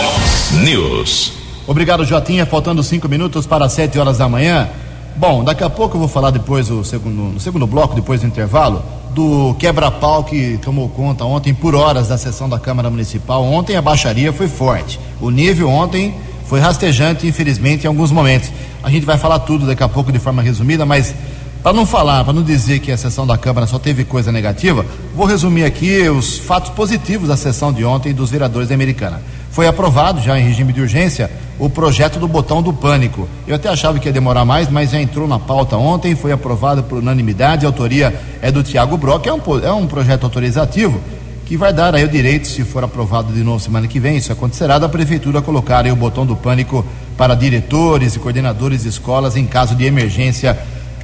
News. 0.64 1.34
Obrigado, 1.68 2.04
Jotinha. 2.06 2.46
Faltando 2.46 2.84
cinco 2.84 3.08
minutos 3.08 3.46
para 3.46 3.70
sete 3.70 3.98
horas 4.00 4.18
da 4.18 4.28
manhã. 4.28 4.70
Bom, 5.16 5.44
daqui 5.44 5.64
a 5.64 5.70
pouco 5.70 5.96
eu 5.96 6.00
vou 6.00 6.08
falar 6.08 6.32
depois, 6.32 6.70
o 6.72 6.84
segundo, 6.84 7.34
no 7.34 7.40
segundo 7.40 7.68
bloco, 7.68 7.94
depois 7.94 8.22
do 8.22 8.28
intervalo, 8.28 8.84
do 9.14 9.54
quebra-pau 9.56 10.24
que 10.24 10.58
tomou 10.62 10.90
conta 10.90 11.26
ontem 11.26 11.54
por 11.54 11.76
horas 11.76 12.08
da 12.08 12.18
sessão 12.18 12.48
da 12.48 12.58
Câmara 12.58 12.90
Municipal. 12.90 13.44
Ontem 13.44 13.76
a 13.76 13.82
baixaria 13.82 14.32
foi 14.32 14.48
forte. 14.48 15.00
O 15.20 15.30
nível 15.30 15.70
ontem 15.70 16.16
foi 16.46 16.60
rastejante, 16.60 17.28
infelizmente, 17.28 17.84
em 17.84 17.88
alguns 17.88 18.12
momentos. 18.12 18.52
A 18.84 18.90
gente 18.90 19.06
vai 19.06 19.18
falar 19.18 19.40
tudo 19.40 19.66
daqui 19.66 19.84
a 19.84 19.90
pouco 19.90 20.12
de 20.12 20.20
forma 20.20 20.42
resumida, 20.42 20.86
mas 20.86 21.14
para 21.62 21.74
não 21.74 21.86
falar, 21.86 22.24
para 22.24 22.34
não 22.34 22.44
dizer 22.44 22.80
que 22.80 22.92
a 22.92 22.98
sessão 22.98 23.28
da 23.28 23.38
Câmara 23.38 23.68
só 23.68 23.78
teve 23.78 24.04
coisa 24.04 24.32
negativa, 24.32 24.86
vou 25.16 25.28
resumir 25.28 25.64
aqui 25.64 26.10
os 26.10 26.40
fatos 26.40 26.72
positivos 26.72 27.28
da 27.28 27.38
sessão 27.38 27.72
de 27.72 27.86
ontem 27.86 28.14
dos 28.14 28.32
vereadores 28.32 28.68
da 28.68 28.76
Americana. 28.76 29.22
Foi 29.52 29.68
aprovado 29.68 30.22
já 30.22 30.40
em 30.40 30.44
regime 30.48 30.74
de 30.74 30.82
urgência 30.82 31.30
o 31.60 31.70
projeto 31.70 32.18
do 32.18 32.28
botão 32.28 32.62
do 32.62 32.74
pânico. 32.74 33.28
Eu 33.46 33.56
até 33.56 33.70
achava 33.70 34.00
que 34.00 34.08
ia 34.08 34.14
demorar 34.14 34.46
mais, 34.46 34.70
mas 34.70 34.92
já 34.92 35.00
entrou 35.00 35.28
na 35.28 35.38
pauta 35.38 35.78
ontem, 35.78 36.16
foi 36.16 36.32
aprovado 36.32 36.84
por 36.84 37.00
unanimidade. 37.00 37.66
A 37.66 37.70
autoria 37.70 38.20
é 38.42 38.52
do 38.52 38.64
Tiago 38.64 38.98
Brock, 38.98 39.28
é 39.28 39.34
um, 39.34 39.42
é 39.64 39.72
um 39.72 39.86
projeto 39.86 40.24
autorizativo 40.24 41.00
que 41.46 41.58
vai 41.58 41.74
dar 41.74 41.94
aí 41.94 42.06
o 42.06 42.08
direito, 42.08 42.48
se 42.48 42.64
for 42.64 42.82
aprovado 42.82 43.34
de 43.34 43.44
novo 43.44 43.60
semana 43.60 43.86
que 43.86 44.00
vem, 44.00 44.16
isso 44.16 44.32
acontecerá, 44.32 44.80
da 44.80 44.88
prefeitura 44.88 45.42
colocar 45.42 45.84
aí 45.84 45.92
o 45.92 45.98
botão 45.98 46.26
do 46.26 46.34
pânico 46.34 46.86
para 47.18 47.36
diretores 47.36 48.16
e 48.16 48.20
coordenadores 48.20 48.84
de 48.84 48.88
escolas 48.88 49.36
em 49.36 49.46
caso 49.46 49.76
de 49.76 49.84
emergência, 49.84 50.58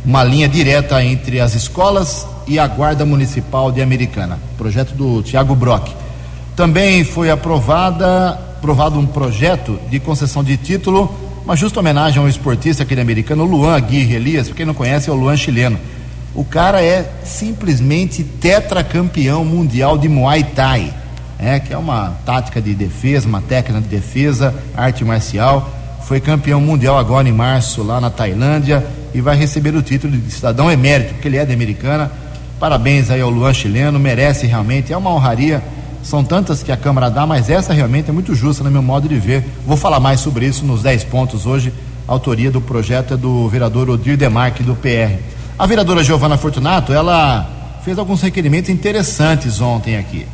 uma 0.05 0.23
linha 0.23 0.47
direta 0.47 1.03
entre 1.03 1.41
as 1.41 1.53
escolas 1.53 2.25
e 2.47 2.57
a 2.57 2.65
Guarda 2.65 3.05
Municipal 3.05 3.73
de 3.73 3.81
Americana. 3.81 4.39
Projeto 4.57 4.93
do 4.93 5.21
Tiago 5.21 5.53
Brock. 5.53 6.06
Também 6.57 7.03
foi 7.03 7.29
aprovada, 7.29 8.29
aprovado 8.31 8.97
um 8.97 9.05
projeto 9.05 9.79
de 9.91 9.99
concessão 9.99 10.43
de 10.43 10.57
título, 10.57 11.15
uma 11.45 11.55
justa 11.55 11.79
homenagem 11.79 12.19
ao 12.19 12.27
esportista 12.27 12.81
aquele 12.81 12.99
americano, 12.99 13.43
Luan 13.43 13.75
Aguirre 13.75 14.15
Elias, 14.15 14.51
quem 14.51 14.65
não 14.65 14.73
conhece, 14.73 15.07
é 15.07 15.13
o 15.13 15.15
Luan 15.15 15.37
chileno. 15.37 15.77
O 16.33 16.43
cara 16.43 16.81
é 16.81 17.11
simplesmente 17.23 18.23
tetracampeão 18.23 19.45
mundial 19.45 19.99
de 19.99 20.09
Muay 20.09 20.45
Thai, 20.45 20.91
é, 21.37 21.59
que 21.59 21.71
é 21.71 21.77
uma 21.77 22.17
tática 22.25 22.59
de 22.59 22.73
defesa, 22.73 23.27
uma 23.27 23.39
técnica 23.39 23.79
de 23.79 23.87
defesa, 23.87 24.55
arte 24.75 25.05
marcial. 25.05 25.69
Foi 26.07 26.19
campeão 26.19 26.59
mundial 26.59 26.97
agora 26.97 27.29
em 27.29 27.33
março 27.33 27.83
lá 27.83 28.01
na 28.01 28.09
Tailândia 28.09 28.83
e 29.13 29.21
vai 29.21 29.37
receber 29.37 29.75
o 29.75 29.83
título 29.83 30.17
de 30.17 30.31
cidadão 30.31 30.71
emérito, 30.71 31.13
porque 31.13 31.27
ele 31.27 31.37
é 31.37 31.45
de 31.45 31.53
americana. 31.53 32.11
Parabéns 32.59 33.11
aí 33.11 33.21
ao 33.21 33.29
Luan 33.29 33.53
chileno, 33.53 33.99
merece 33.99 34.47
realmente, 34.47 34.91
é 34.91 34.97
uma 34.97 35.13
honraria 35.13 35.61
são 36.03 36.23
tantas 36.23 36.63
que 36.63 36.71
a 36.71 36.77
Câmara 36.77 37.09
dá, 37.09 37.25
mas 37.25 37.49
essa 37.49 37.73
realmente 37.73 38.09
é 38.09 38.13
muito 38.13 38.33
justa 38.33 38.63
no 38.63 38.71
meu 38.71 38.81
modo 38.81 39.07
de 39.07 39.15
ver. 39.19 39.43
Vou 39.65 39.75
falar 39.75 39.99
mais 39.99 40.19
sobre 40.19 40.45
isso 40.45 40.65
nos 40.65 40.81
10 40.81 41.03
pontos 41.05 41.45
hoje. 41.45 41.73
A 42.07 42.11
autoria 42.11 42.49
do 42.49 42.61
projeto 42.61 43.15
é 43.15 43.17
do 43.17 43.47
vereador 43.49 43.89
Odir 43.89 44.15
Demarque, 44.15 44.63
do 44.63 44.75
PR. 44.75 45.19
A 45.59 45.65
vereadora 45.65 46.03
Giovana 46.03 46.37
Fortunato, 46.37 46.93
ela 46.93 47.79
fez 47.83 47.97
alguns 47.97 48.21
requerimentos 48.21 48.69
interessantes 48.69 49.59
ontem 49.59 49.97
aqui. 49.97 50.25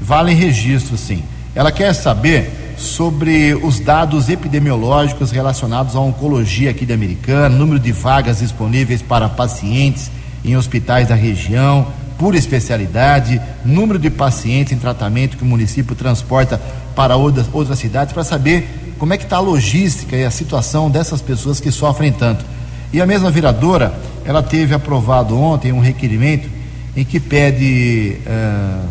Valem 0.00 0.36
registro, 0.36 0.96
sim. 0.96 1.22
Ela 1.54 1.70
quer 1.70 1.94
saber 1.94 2.74
sobre 2.76 3.54
os 3.54 3.78
dados 3.78 4.28
epidemiológicos 4.28 5.30
relacionados 5.30 5.94
à 5.94 6.00
oncologia 6.00 6.70
aqui 6.70 6.84
de 6.84 6.92
Americana, 6.92 7.48
número 7.48 7.78
de 7.78 7.92
vagas 7.92 8.40
disponíveis 8.40 9.00
para 9.00 9.28
pacientes 9.28 10.10
em 10.44 10.56
hospitais 10.56 11.08
da 11.08 11.14
região, 11.14 11.86
por 12.22 12.36
especialidade, 12.36 13.42
número 13.64 13.98
de 13.98 14.08
pacientes 14.08 14.72
em 14.72 14.78
tratamento 14.78 15.36
que 15.36 15.42
o 15.42 15.46
município 15.46 15.96
transporta 15.96 16.56
para 16.94 17.16
outras, 17.16 17.48
outras 17.52 17.80
cidades, 17.80 18.14
para 18.14 18.22
saber 18.22 18.94
como 18.96 19.12
é 19.12 19.16
que 19.16 19.24
está 19.24 19.38
a 19.38 19.40
logística 19.40 20.14
e 20.14 20.24
a 20.24 20.30
situação 20.30 20.88
dessas 20.88 21.20
pessoas 21.20 21.58
que 21.58 21.72
sofrem 21.72 22.12
tanto. 22.12 22.44
E 22.92 23.00
a 23.00 23.06
mesma 23.06 23.28
vereadora, 23.28 23.92
ela 24.24 24.40
teve 24.40 24.72
aprovado 24.72 25.36
ontem 25.36 25.72
um 25.72 25.80
requerimento 25.80 26.48
em 26.96 27.04
que 27.04 27.18
pede 27.18 28.18
uh, 28.24 28.88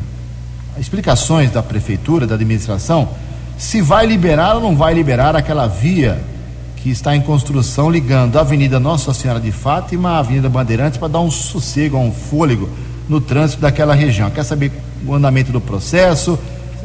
explicações 0.78 1.50
da 1.52 1.64
prefeitura, 1.64 2.28
da 2.28 2.36
administração, 2.36 3.08
se 3.58 3.82
vai 3.82 4.06
liberar 4.06 4.56
ou 4.56 4.62
não 4.62 4.76
vai 4.76 4.94
liberar 4.94 5.38
aquela 5.38 5.68
via 5.68 6.22
que 6.76 6.90
está 6.90 7.16
em 7.16 7.22
construção 7.22 7.90
ligando 7.90 8.36
a 8.36 8.42
Avenida 8.42 8.78
Nossa 8.78 9.14
Senhora 9.14 9.40
de 9.40 9.54
Fátima 9.54 10.18
à 10.18 10.20
Avenida 10.20 10.50
Bandeirantes 10.50 10.98
para 10.98 11.08
dar 11.08 11.22
um 11.22 11.32
sossego, 11.32 11.98
um 11.98 12.12
fôlego 12.12 12.70
no 13.12 13.20
trânsito 13.20 13.62
daquela 13.62 13.94
região. 13.94 14.32
Quer 14.32 14.46
saber 14.46 14.72
o 15.06 15.13
andamento 15.13 15.51
do 15.51 15.60
processo, 15.60 16.39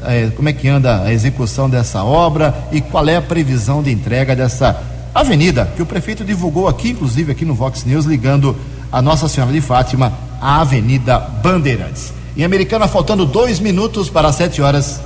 é, 0.05 0.29
como 0.35 0.49
é 0.49 0.53
que 0.53 0.67
anda 0.67 1.05
a 1.05 1.13
execução 1.13 1.71
dessa 1.71 2.03
obra 2.03 2.53
e 2.73 2.81
qual 2.81 3.09
é 3.09 3.15
a 3.15 3.23
previsão 3.23 3.81
de 3.81 3.93
entrega 3.93 4.35
dessa 4.35 4.77
avenida 5.15 5.71
que 5.77 5.81
o 5.81 5.87
prefeito 5.87 6.25
divulgou 6.25 6.67
aqui, 6.67 6.91
inclusive 6.91 7.31
aqui 7.31 7.45
no 7.45 7.55
Vox 7.55 7.85
News, 7.85 8.07
ligando 8.07 8.57
a 8.91 9.01
Nossa 9.01 9.29
Senhora 9.29 9.53
de 9.53 9.61
Fátima 9.61 10.13
à 10.41 10.61
Avenida 10.63 11.17
Bandeirantes. 11.17 12.13
Em 12.37 12.43
Americana, 12.43 12.89
faltando 12.89 13.25
dois 13.25 13.61
minutos 13.61 14.11
para 14.11 14.33
sete 14.33 14.61
horas. 14.61 15.01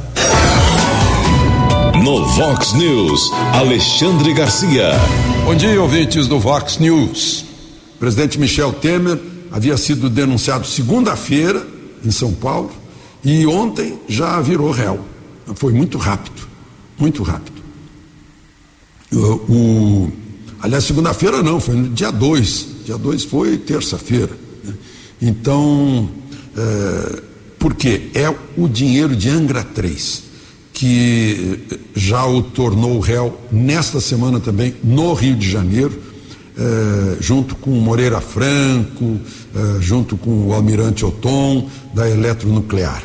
No 2.03 2.25
Vox 2.29 2.73
News, 2.73 3.31
Alexandre 3.53 4.33
Garcia. 4.33 4.93
Bom 5.45 5.55
dia, 5.55 5.83
ouvintes 5.83 6.27
do 6.27 6.41
Vox 6.41 6.79
News. 6.79 7.45
Presidente 7.99 8.41
Michel 8.41 8.73
Temer 8.73 9.19
havia 9.51 9.77
sido 9.77 10.09
denunciado 10.09 10.67
segunda-feira 10.67 11.67
em 12.05 12.11
São 12.11 12.33
Paulo 12.33 12.71
e 13.25 13.47
ontem 13.47 13.99
já 14.09 14.41
virou 14.41 14.71
réu. 14.71 15.01
Foi 15.55 15.73
muito 15.73 15.99
rápido, 15.99 16.47
muito 16.99 17.23
rápido. 17.23 17.61
O, 19.13 19.19
o 19.19 20.13
aliás, 20.61 20.85
segunda-feira 20.85 21.43
não, 21.43 21.61
foi 21.61 21.75
no 21.75 21.89
dia 21.89 22.11
2. 22.11 22.67
Dia 22.85 22.97
2 22.97 23.25
foi 23.25 23.59
terça-feira. 23.59 24.33
Né? 24.63 24.75
Então, 25.21 26.09
é, 26.57 27.23
por 27.59 27.75
quê? 27.75 28.11
É 28.15 28.33
o 28.57 28.69
dinheiro 28.69 29.15
de 29.17 29.29
Angra 29.29 29.65
3 29.65 30.31
que 30.73 31.59
já 31.95 32.25
o 32.25 32.43
tornou 32.43 33.01
réu 33.01 33.39
nesta 33.53 34.01
semana 34.01 34.41
também 34.41 34.75
no 34.83 35.13
Rio 35.13 35.37
de 35.37 35.47
Janeiro 35.47 36.01
eh, 36.59 37.17
junto 37.21 37.55
com 37.55 37.71
Moreira 37.71 38.21
Franco, 38.21 39.19
eh, 39.55 39.77
junto 39.81 40.17
com 40.17 40.49
o 40.49 40.53
Almirante 40.53 41.05
Oton, 41.05 41.69
da 41.95 42.09
Eletronuclear. 42.09 43.03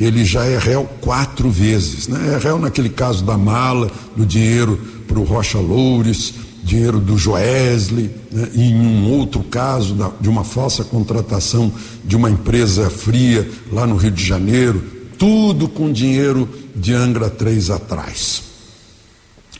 Ele 0.00 0.24
já 0.24 0.44
é 0.44 0.56
réu 0.58 0.88
quatro 1.00 1.50
vezes. 1.50 2.06
Né? 2.08 2.34
É 2.34 2.38
réu 2.38 2.58
naquele 2.58 2.88
caso 2.88 3.24
da 3.24 3.36
mala, 3.36 3.90
do 4.16 4.24
dinheiro 4.24 4.78
para 5.08 5.18
o 5.18 5.24
Rocha 5.24 5.58
Loures, 5.58 6.34
dinheiro 6.62 7.00
do 7.00 7.16
Joesley, 7.16 8.10
né? 8.30 8.48
e 8.54 8.70
em 8.70 8.80
um 8.80 9.10
outro 9.10 9.42
caso 9.42 9.94
da, 9.94 10.10
de 10.20 10.28
uma 10.28 10.44
falsa 10.44 10.84
contratação 10.84 11.72
de 12.04 12.14
uma 12.14 12.30
empresa 12.30 12.88
fria 12.90 13.48
lá 13.72 13.86
no 13.86 13.96
Rio 13.96 14.10
de 14.10 14.24
Janeiro, 14.24 14.82
tudo 15.18 15.66
com 15.68 15.90
dinheiro 15.90 16.48
de 16.76 16.94
Angra 16.94 17.28
3 17.28 17.70
atrás. 17.70 18.42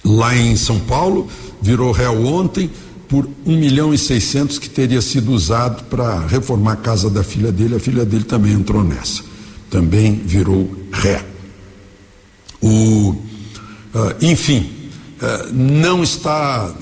Lá 0.05 0.37
em 0.37 0.55
São 0.57 0.79
Paulo, 0.79 1.29
virou 1.61 1.91
réu 1.91 2.25
ontem, 2.25 2.71
por 3.09 3.29
1 3.47 3.57
milhão 3.57 3.93
e 3.95 3.99
600 3.99 4.59
que 4.59 4.69
teria 4.69 5.01
sido 5.01 5.33
usado 5.33 5.85
para 5.85 6.27
reformar 6.27 6.73
a 6.73 6.77
casa 6.77 7.09
da 7.09 7.25
filha 7.25 7.51
dele. 7.51 7.77
A 7.77 7.81
filha 7.81 8.05
dele 8.05 8.25
também 8.25 8.53
entrou 8.53 8.85
nessa. 8.85 9.23
Também 9.71 10.15
virou 10.15 10.71
ré. 10.93 11.25
O, 12.61 13.11
uh, 13.11 13.17
enfim, 14.21 14.71
uh, 15.23 15.53
não 15.53 16.03
está 16.03 16.75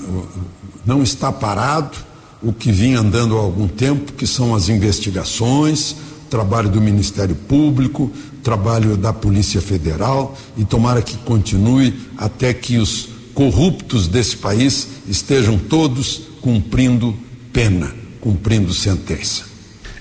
não 0.85 1.03
está 1.03 1.31
parado 1.31 1.97
o 2.41 2.53
que 2.53 2.71
vinha 2.71 2.99
andando 2.99 3.37
há 3.37 3.41
algum 3.41 3.67
tempo, 3.67 4.13
que 4.13 4.25
são 4.25 4.55
as 4.55 4.69
investigações, 4.69 5.95
trabalho 6.29 6.69
do 6.69 6.79
Ministério 6.79 7.35
Público, 7.35 8.11
trabalho 8.43 8.95
da 8.95 9.11
Polícia 9.11 9.59
Federal 9.59 10.37
e 10.55 10.63
tomara 10.63 11.01
que 11.01 11.17
continue 11.17 11.93
até 12.17 12.53
que 12.53 12.77
os 12.77 13.09
corruptos 13.37 14.07
desse 14.07 14.35
país 14.35 14.87
estejam 15.07 15.59
todos 15.59 16.23
cumprindo 16.41 17.15
pena, 17.53 17.93
cumprindo 18.19 18.73
sentença. 18.73 19.43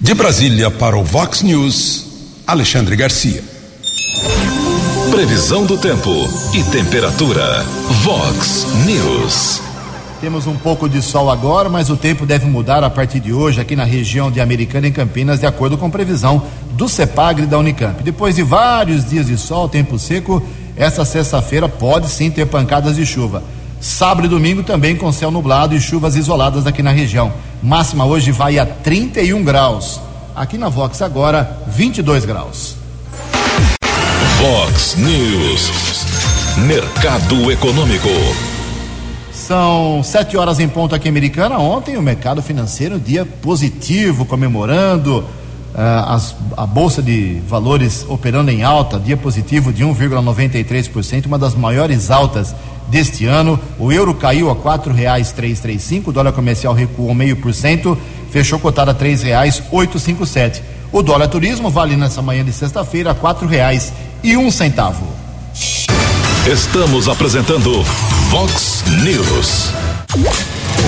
De 0.00 0.14
Brasília 0.14 0.70
para 0.70 0.96
o 0.96 1.04
Vox 1.04 1.42
News, 1.42 2.06
Alexandre 2.46 2.96
Garcia. 2.96 3.44
Previsão 5.10 5.66
do 5.66 5.76
tempo 5.76 6.10
e 6.54 6.62
temperatura. 6.70 7.62
Vox 8.02 8.66
News. 8.86 9.60
Temos 10.18 10.46
um 10.46 10.56
pouco 10.56 10.88
de 10.88 11.02
sol 11.02 11.30
agora, 11.30 11.68
mas 11.68 11.90
o 11.90 11.96
tempo 11.96 12.24
deve 12.24 12.46
mudar 12.46 12.82
a 12.82 12.88
partir 12.88 13.20
de 13.20 13.34
hoje 13.34 13.60
aqui 13.60 13.76
na 13.76 13.84
região 13.84 14.30
de 14.30 14.40
Americana, 14.40 14.88
em 14.88 14.92
Campinas, 14.92 15.40
de 15.40 15.46
acordo 15.46 15.76
com 15.76 15.90
previsão 15.90 16.42
do 16.72 16.88
CEPAGRE 16.88 17.44
da 17.44 17.58
Unicamp. 17.58 18.02
Depois 18.02 18.34
de 18.34 18.42
vários 18.42 19.04
dias 19.04 19.26
de 19.26 19.36
sol, 19.36 19.68
tempo 19.68 19.98
seco, 19.98 20.42
essa 20.76 21.04
sexta-feira 21.04 21.68
pode 21.68 22.08
sim 22.08 22.30
ter 22.30 22.46
pancadas 22.46 22.96
de 22.96 23.06
chuva. 23.06 23.42
Sábado 23.80 24.26
e 24.26 24.28
domingo 24.28 24.62
também 24.62 24.94
com 24.94 25.10
céu 25.10 25.30
nublado 25.30 25.74
e 25.74 25.80
chuvas 25.80 26.16
isoladas 26.16 26.66
aqui 26.66 26.82
na 26.82 26.90
região. 26.90 27.32
Máxima 27.62 28.04
hoje 28.04 28.30
vai 28.30 28.58
a 28.58 28.66
31 28.66 29.42
graus. 29.42 30.00
Aqui 30.34 30.58
na 30.58 30.68
Vox 30.68 31.00
agora, 31.00 31.62
22 31.66 32.24
graus. 32.24 32.76
Vox 34.38 34.96
News. 34.96 35.70
Mercado 36.58 37.50
Econômico. 37.50 38.08
São 39.32 40.02
sete 40.02 40.36
horas 40.36 40.58
em 40.58 40.68
ponto 40.68 40.94
aqui 40.94 41.08
em 41.08 41.10
Americana. 41.10 41.58
Ontem 41.58 41.96
o 41.96 42.02
mercado 42.02 42.42
financeiro, 42.42 42.98
dia 42.98 43.24
positivo, 43.24 44.26
comemorando 44.26 45.24
as, 46.06 46.34
a 46.56 46.66
Bolsa 46.66 47.02
de 47.02 47.40
Valores 47.46 48.06
operando 48.08 48.50
em 48.50 48.62
alta, 48.62 48.98
dia 48.98 49.16
positivo 49.16 49.72
de 49.72 49.84
1,93%, 49.84 51.26
uma 51.26 51.38
das 51.38 51.54
maiores 51.54 52.10
altas 52.10 52.54
deste 52.88 53.26
ano. 53.26 53.60
O 53.78 53.92
euro 53.92 54.14
caiu 54.14 54.50
a 54.50 54.56
três, 55.60 55.82
cinco, 55.82 56.10
o 56.10 56.12
dólar 56.12 56.32
comercial 56.32 56.72
recuou 56.72 57.14
meio 57.14 57.36
por 57.36 57.52
cento, 57.52 57.96
fechou 58.30 58.58
cotado 58.58 58.90
a 58.90 58.94
cinco, 59.98 60.24
sete. 60.24 60.62
O 60.90 61.02
dólar 61.02 61.28
turismo 61.28 61.68
vale 61.68 61.96
nessa 61.96 62.22
manhã 62.22 62.42
de 62.42 62.52
sexta-feira 62.52 63.10
um 64.36 64.50
centavo. 64.50 65.06
Estamos 66.50 67.08
apresentando 67.08 67.82
Vox 68.30 68.84
News. 69.02 69.85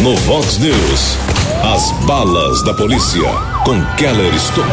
No 0.03 0.17
Vox 0.17 0.57
News, 0.57 1.19
as 1.63 1.91
balas 2.07 2.63
da 2.63 2.73
polícia 2.73 3.29
com 3.63 3.79
Keller 3.99 4.35
Estocou. 4.35 4.73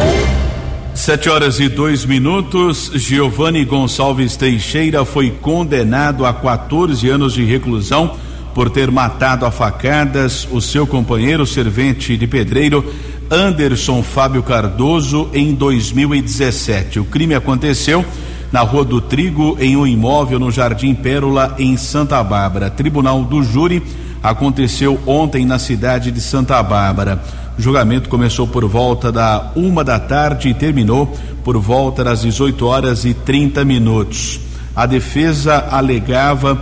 Sete 0.94 1.30
horas 1.30 1.60
e 1.60 1.68
dois 1.68 2.06
minutos. 2.06 2.90
Giovanni 2.96 3.66
Gonçalves 3.66 4.38
Teixeira 4.38 5.04
foi 5.04 5.30
condenado 5.30 6.26
a 6.26 6.34
14 6.34 7.10
anos 7.10 7.34
de 7.34 7.44
reclusão 7.44 8.16
por 8.54 8.70
ter 8.70 8.90
matado 8.90 9.46
a 9.46 9.52
facadas 9.52 10.48
o 10.50 10.62
seu 10.62 10.88
companheiro 10.88 11.46
servente 11.46 12.16
de 12.16 12.26
pedreiro 12.26 12.94
Anderson 13.30 14.02
Fábio 14.02 14.42
Cardoso 14.42 15.30
em 15.34 15.54
2017. 15.54 17.02
O 17.02 17.04
crime 17.04 17.36
aconteceu 17.36 18.06
na 18.54 18.62
Rua 18.62 18.86
do 18.86 19.02
Trigo, 19.02 19.58
em 19.60 19.76
um 19.76 19.86
imóvel 19.86 20.40
no 20.40 20.50
Jardim 20.50 20.96
Pérola, 20.96 21.54
em 21.60 21.76
Santa 21.76 22.24
Bárbara. 22.24 22.70
Tribunal 22.70 23.22
do 23.26 23.44
Júri 23.44 23.84
aconteceu 24.26 25.00
ontem 25.06 25.46
na 25.46 25.60
cidade 25.60 26.12
de 26.12 26.20
Santa 26.20 26.62
Bárbara. 26.64 27.22
O 27.58 27.62
julgamento 27.62 28.10
começou 28.10 28.48
por 28.48 28.68
volta 28.68 29.12
da 29.12 29.52
uma 29.56 29.84
da 29.84 30.00
tarde 30.00 30.50
e 30.50 30.54
terminou 30.54 31.16
por 31.44 31.58
volta 31.60 32.04
das 32.04 32.22
18 32.22 32.66
horas 32.66 33.06
e 33.06 33.14
30 33.14 33.64
minutos. 33.64 34.40
A 34.76 34.88
defesa 34.88 35.68
alegava 35.70 36.60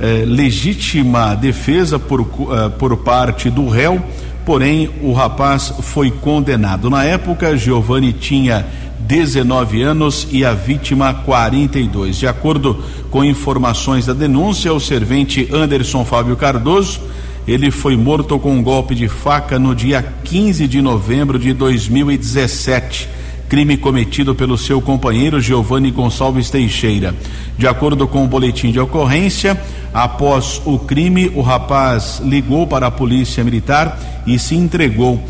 eh, 0.00 0.24
legítima 0.26 1.36
defesa 1.36 2.00
por, 2.00 2.20
eh, 2.20 2.68
por 2.70 2.96
parte 2.96 3.48
do 3.48 3.68
réu, 3.68 4.02
porém 4.44 4.90
o 5.00 5.12
rapaz 5.12 5.72
foi 5.82 6.10
condenado. 6.10 6.90
Na 6.90 7.04
época, 7.04 7.56
Giovanni 7.56 8.12
tinha 8.12 8.66
19 9.06 9.82
anos 9.82 10.26
e 10.30 10.44
a 10.44 10.52
vítima 10.52 11.12
42. 11.14 12.16
De 12.16 12.26
acordo 12.26 12.82
com 13.10 13.24
informações 13.24 14.06
da 14.06 14.12
denúncia, 14.12 14.72
o 14.72 14.80
servente 14.80 15.48
Anderson 15.52 16.04
Fábio 16.04 16.36
Cardoso, 16.36 17.00
ele 17.46 17.70
foi 17.70 17.96
morto 17.96 18.38
com 18.38 18.52
um 18.52 18.62
golpe 18.62 18.94
de 18.94 19.06
faca 19.06 19.58
no 19.58 19.74
dia 19.74 20.02
15 20.24 20.66
de 20.66 20.80
novembro 20.80 21.38
de 21.38 21.52
2017 21.52 23.08
crime 23.48 23.76
cometido 23.76 24.34
pelo 24.34 24.56
seu 24.56 24.80
companheiro 24.80 25.40
Giovanni 25.40 25.90
Gonçalves 25.90 26.50
Teixeira. 26.50 27.14
De 27.56 27.68
acordo 27.68 28.08
com 28.08 28.24
o 28.24 28.26
boletim 28.26 28.72
de 28.72 28.80
ocorrência, 28.80 29.60
após 29.92 30.60
o 30.64 30.78
crime, 30.78 31.30
o 31.34 31.40
rapaz 31.40 32.20
ligou 32.24 32.66
para 32.66 32.86
a 32.86 32.90
polícia 32.90 33.44
militar 33.44 34.24
e 34.26 34.38
se 34.38 34.56
entregou. 34.56 35.22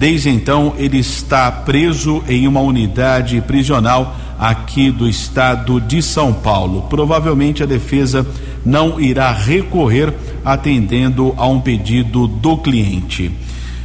Desde 0.00 0.30
então, 0.30 0.72
ele 0.78 0.96
está 0.96 1.52
preso 1.52 2.24
em 2.26 2.48
uma 2.48 2.60
unidade 2.60 3.38
prisional 3.42 4.16
aqui 4.38 4.90
do 4.90 5.06
estado 5.06 5.78
de 5.78 6.00
São 6.00 6.32
Paulo. 6.32 6.86
Provavelmente 6.88 7.62
a 7.62 7.66
defesa 7.66 8.26
não 8.64 8.98
irá 8.98 9.30
recorrer 9.30 10.10
atendendo 10.42 11.34
a 11.36 11.46
um 11.46 11.60
pedido 11.60 12.26
do 12.26 12.56
cliente. 12.56 13.30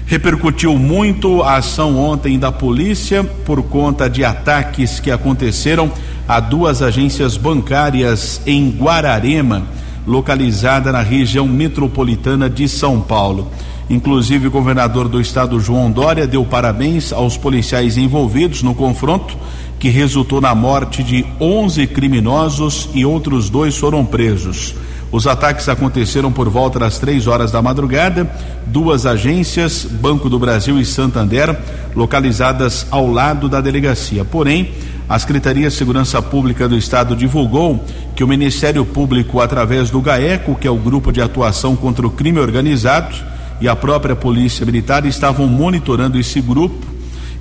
Repercutiu 0.05 0.77
muito 0.77 1.43
a 1.43 1.57
ação 1.57 1.97
ontem 1.97 2.39
da 2.39 2.49
polícia 2.49 3.21
por 3.21 3.61
conta 3.63 4.09
de 4.09 4.23
ataques 4.23 5.01
que 5.01 5.11
aconteceram 5.11 5.91
a 6.25 6.39
duas 6.39 6.81
agências 6.81 7.35
bancárias 7.35 8.39
em 8.45 8.69
Guararema, 8.69 9.63
localizada 10.05 10.91
na 10.91 11.01
região 11.01 11.47
metropolitana 11.47 12.49
de 12.49 12.67
São 12.67 13.01
Paulo. 13.01 13.51
Inclusive, 13.89 14.47
o 14.47 14.51
governador 14.51 15.07
do 15.07 15.21
estado, 15.21 15.59
João 15.59 15.91
Dória, 15.91 16.25
deu 16.25 16.43
parabéns 16.43 17.13
aos 17.13 17.37
policiais 17.37 17.97
envolvidos 17.97 18.63
no 18.63 18.73
confronto, 18.73 19.37
que 19.79 19.89
resultou 19.89 20.41
na 20.41 20.55
morte 20.55 21.03
de 21.03 21.25
11 21.39 21.85
criminosos 21.87 22.89
e 22.93 23.05
outros 23.05 23.49
dois 23.49 23.77
foram 23.77 24.05
presos. 24.05 24.73
Os 25.11 25.27
ataques 25.27 25.69
aconteceram 25.69 26.31
por 26.31 26.49
volta 26.49 26.79
das 26.79 26.97
três 26.97 27.27
horas 27.27 27.51
da 27.51 27.61
madrugada. 27.61 28.29
Duas 28.65 29.05
agências, 29.05 29.85
Banco 29.85 30.29
do 30.29 30.39
Brasil 30.39 30.79
e 30.79 30.85
Santander, 30.85 31.57
localizadas 31.95 32.87
ao 32.89 33.09
lado 33.09 33.47
da 33.47 33.61
delegacia. 33.61 34.25
Porém, 34.25 34.71
a 35.07 35.19
Secretaria 35.19 35.69
de 35.69 35.75
Segurança 35.75 36.21
Pública 36.21 36.67
do 36.67 36.75
Estado 36.75 37.15
divulgou 37.15 37.85
que 38.15 38.23
o 38.23 38.27
Ministério 38.27 38.85
Público, 38.85 39.41
através 39.41 39.89
do 39.89 40.01
GAECO, 40.01 40.55
que 40.55 40.67
é 40.67 40.71
o 40.71 40.77
Grupo 40.77 41.11
de 41.11 41.21
Atuação 41.21 41.75
contra 41.75 42.07
o 42.07 42.11
Crime 42.11 42.39
Organizado, 42.39 43.15
e 43.59 43.67
a 43.67 43.75
própria 43.75 44.15
Polícia 44.15 44.65
Militar 44.65 45.05
estavam 45.05 45.47
monitorando 45.47 46.19
esse 46.19 46.41
grupo 46.41 46.85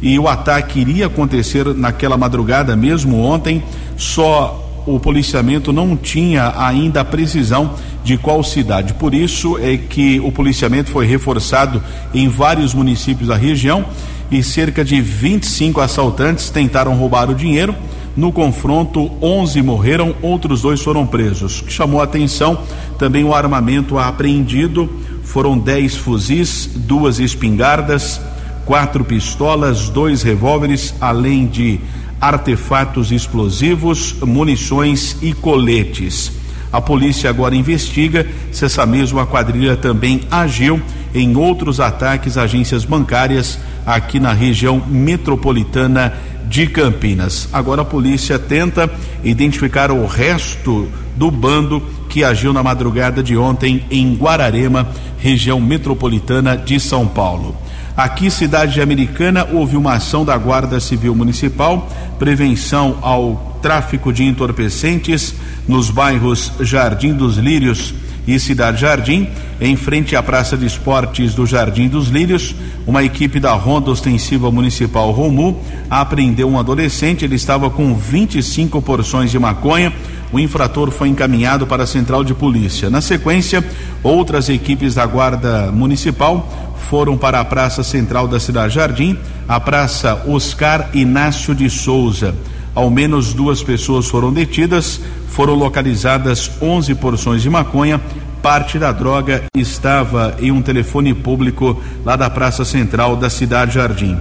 e 0.00 0.18
o 0.18 0.28
ataque 0.28 0.80
iria 0.80 1.06
acontecer 1.06 1.74
naquela 1.74 2.16
madrugada 2.16 2.76
mesmo 2.76 3.20
ontem, 3.20 3.62
só 3.96 4.60
o 4.86 5.00
policiamento 5.00 5.72
não 5.72 5.96
tinha 5.96 6.52
ainda 6.58 7.00
a 7.00 7.04
precisão 7.04 7.74
de 8.04 8.18
qual 8.18 8.44
cidade. 8.44 8.92
Por 8.94 9.14
isso 9.14 9.56
é 9.58 9.78
que 9.78 10.20
o 10.20 10.30
policiamento 10.30 10.90
foi 10.90 11.06
reforçado 11.06 11.82
em 12.12 12.28
vários 12.28 12.74
municípios 12.74 13.28
da 13.28 13.36
região 13.36 13.86
e 14.30 14.42
cerca 14.42 14.84
de 14.84 15.00
25 15.00 15.80
assaltantes 15.80 16.50
tentaram 16.50 16.94
roubar 16.96 17.30
o 17.30 17.34
dinheiro. 17.34 17.74
No 18.16 18.30
confronto, 18.30 19.10
11 19.20 19.60
morreram, 19.62 20.14
outros 20.22 20.62
dois 20.62 20.80
foram 20.80 21.04
presos. 21.06 21.60
O 21.60 21.64
que 21.64 21.72
chamou 21.72 22.00
a 22.00 22.04
atenção 22.04 22.58
também 22.96 23.24
o 23.24 23.34
armamento 23.34 23.98
apreendido 23.98 24.88
foram 25.24 25.58
10 25.58 25.96
fuzis, 25.96 26.70
duas 26.74 27.18
espingardas, 27.18 28.20
quatro 28.64 29.04
pistolas, 29.04 29.88
dois 29.88 30.22
revólveres, 30.22 30.94
além 31.00 31.46
de 31.46 31.80
artefatos 32.20 33.10
explosivos, 33.10 34.14
munições 34.22 35.16
e 35.20 35.32
coletes. 35.32 36.30
A 36.72 36.80
polícia 36.80 37.30
agora 37.30 37.54
investiga 37.54 38.26
se 38.50 38.64
essa 38.64 38.86
mesma 38.86 39.26
quadrilha 39.26 39.76
também 39.76 40.22
agiu 40.30 40.80
em 41.14 41.36
outros 41.36 41.78
ataques 41.78 42.36
a 42.36 42.42
agências 42.42 42.84
bancárias 42.84 43.58
aqui 43.86 44.18
na 44.18 44.32
região 44.32 44.82
metropolitana 44.86 46.14
de 46.54 46.68
Campinas. 46.68 47.48
Agora 47.52 47.82
a 47.82 47.84
polícia 47.84 48.38
tenta 48.38 48.88
identificar 49.24 49.90
o 49.90 50.06
resto 50.06 50.88
do 51.16 51.28
bando 51.28 51.82
que 52.08 52.22
agiu 52.22 52.52
na 52.52 52.62
madrugada 52.62 53.24
de 53.24 53.36
ontem 53.36 53.84
em 53.90 54.14
Guararema, 54.14 54.88
região 55.18 55.60
metropolitana 55.60 56.56
de 56.56 56.78
São 56.78 57.08
Paulo. 57.08 57.56
Aqui, 57.96 58.30
cidade 58.30 58.80
americana, 58.80 59.48
houve 59.52 59.76
uma 59.76 59.94
ação 59.94 60.24
da 60.24 60.38
Guarda 60.38 60.78
Civil 60.78 61.12
Municipal, 61.12 61.90
prevenção 62.20 62.98
ao 63.02 63.58
tráfico 63.60 64.12
de 64.12 64.22
entorpecentes 64.22 65.34
nos 65.66 65.90
bairros 65.90 66.52
Jardim 66.60 67.14
dos 67.14 67.36
Lírios 67.36 67.92
e 68.26 68.38
Cidade 68.38 68.80
Jardim, 68.80 69.28
em 69.60 69.76
frente 69.76 70.16
à 70.16 70.22
Praça 70.22 70.56
de 70.56 70.66
Esportes 70.66 71.34
do 71.34 71.46
Jardim 71.46 71.88
dos 71.88 72.08
Lírios, 72.08 72.54
uma 72.86 73.04
equipe 73.04 73.38
da 73.38 73.52
Ronda 73.52 73.90
Ostensiva 73.90 74.50
Municipal 74.50 75.10
Romu 75.10 75.60
apreendeu 75.88 76.48
um 76.48 76.58
adolescente, 76.58 77.24
ele 77.24 77.34
estava 77.34 77.70
com 77.70 77.94
25 77.94 78.80
porções 78.82 79.30
de 79.30 79.38
maconha. 79.38 79.92
O 80.32 80.40
infrator 80.40 80.90
foi 80.90 81.08
encaminhado 81.08 81.66
para 81.66 81.84
a 81.84 81.86
central 81.86 82.24
de 82.24 82.34
polícia. 82.34 82.90
Na 82.90 83.00
sequência, 83.00 83.64
outras 84.02 84.48
equipes 84.48 84.94
da 84.94 85.06
Guarda 85.06 85.70
Municipal 85.70 86.74
foram 86.90 87.16
para 87.16 87.40
a 87.40 87.44
Praça 87.44 87.84
Central 87.84 88.26
da 88.26 88.40
Cidade 88.40 88.74
Jardim, 88.74 89.16
a 89.48 89.60
Praça 89.60 90.24
Oscar 90.26 90.90
Inácio 90.92 91.54
de 91.54 91.70
Souza. 91.70 92.34
Ao 92.74 92.90
menos 92.90 93.32
duas 93.32 93.62
pessoas 93.62 94.08
foram 94.08 94.32
detidas, 94.32 95.00
foram 95.34 95.54
localizadas 95.54 96.48
11 96.62 96.94
porções 96.94 97.42
de 97.42 97.50
maconha. 97.50 98.00
Parte 98.40 98.78
da 98.78 98.92
droga 98.92 99.42
estava 99.56 100.36
em 100.38 100.52
um 100.52 100.62
telefone 100.62 101.12
público 101.12 101.82
lá 102.04 102.14
da 102.14 102.30
Praça 102.30 102.64
Central 102.64 103.16
da 103.16 103.28
Cidade 103.28 103.74
Jardim. 103.74 104.16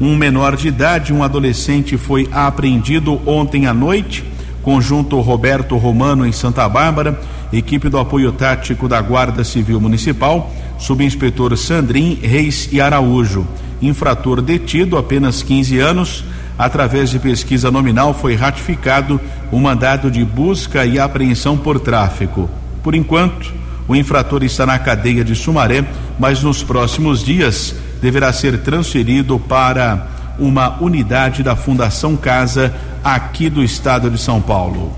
Um 0.00 0.16
menor 0.16 0.56
de 0.56 0.66
idade, 0.66 1.12
um 1.12 1.22
adolescente, 1.22 1.96
foi 1.96 2.28
apreendido 2.32 3.20
ontem 3.24 3.66
à 3.66 3.72
noite. 3.72 4.24
Conjunto 4.60 5.20
Roberto 5.20 5.76
Romano 5.76 6.26
em 6.26 6.32
Santa 6.32 6.68
Bárbara, 6.68 7.20
equipe 7.52 7.88
do 7.88 7.98
apoio 7.98 8.32
tático 8.32 8.88
da 8.88 9.00
Guarda 9.00 9.44
Civil 9.44 9.80
Municipal, 9.80 10.52
subinspetor 10.78 11.56
Sandrin 11.56 12.18
Reis 12.20 12.68
e 12.72 12.80
Araújo. 12.80 13.46
Infrator 13.80 14.42
detido, 14.42 14.98
apenas 14.98 15.44
15 15.44 15.78
anos 15.78 16.24
através 16.58 17.10
de 17.10 17.18
pesquisa 17.18 17.70
nominal, 17.70 18.14
foi 18.14 18.34
ratificado 18.34 19.20
o 19.50 19.58
mandado 19.58 20.10
de 20.10 20.24
busca 20.24 20.84
e 20.84 20.98
apreensão 20.98 21.56
por 21.56 21.80
tráfico. 21.80 22.48
Por 22.82 22.94
enquanto, 22.94 23.52
o 23.88 23.94
infrator 23.94 24.42
está 24.42 24.66
na 24.66 24.78
cadeia 24.78 25.24
de 25.24 25.34
Sumaré, 25.34 25.84
mas 26.18 26.42
nos 26.42 26.62
próximos 26.62 27.24
dias 27.24 27.74
deverá 28.00 28.32
ser 28.32 28.58
transferido 28.58 29.38
para 29.38 30.08
uma 30.38 30.80
unidade 30.82 31.42
da 31.42 31.56
Fundação 31.56 32.16
Casa 32.16 32.74
aqui 33.02 33.48
do 33.48 33.62
estado 33.62 34.10
de 34.10 34.18
São 34.18 34.40
Paulo. 34.40 34.92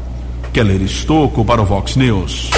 Keller 0.52 0.82
Estocco 0.82 1.44
para 1.44 1.62
o 1.62 1.64
Vox 1.64 1.94
News. 1.96 2.50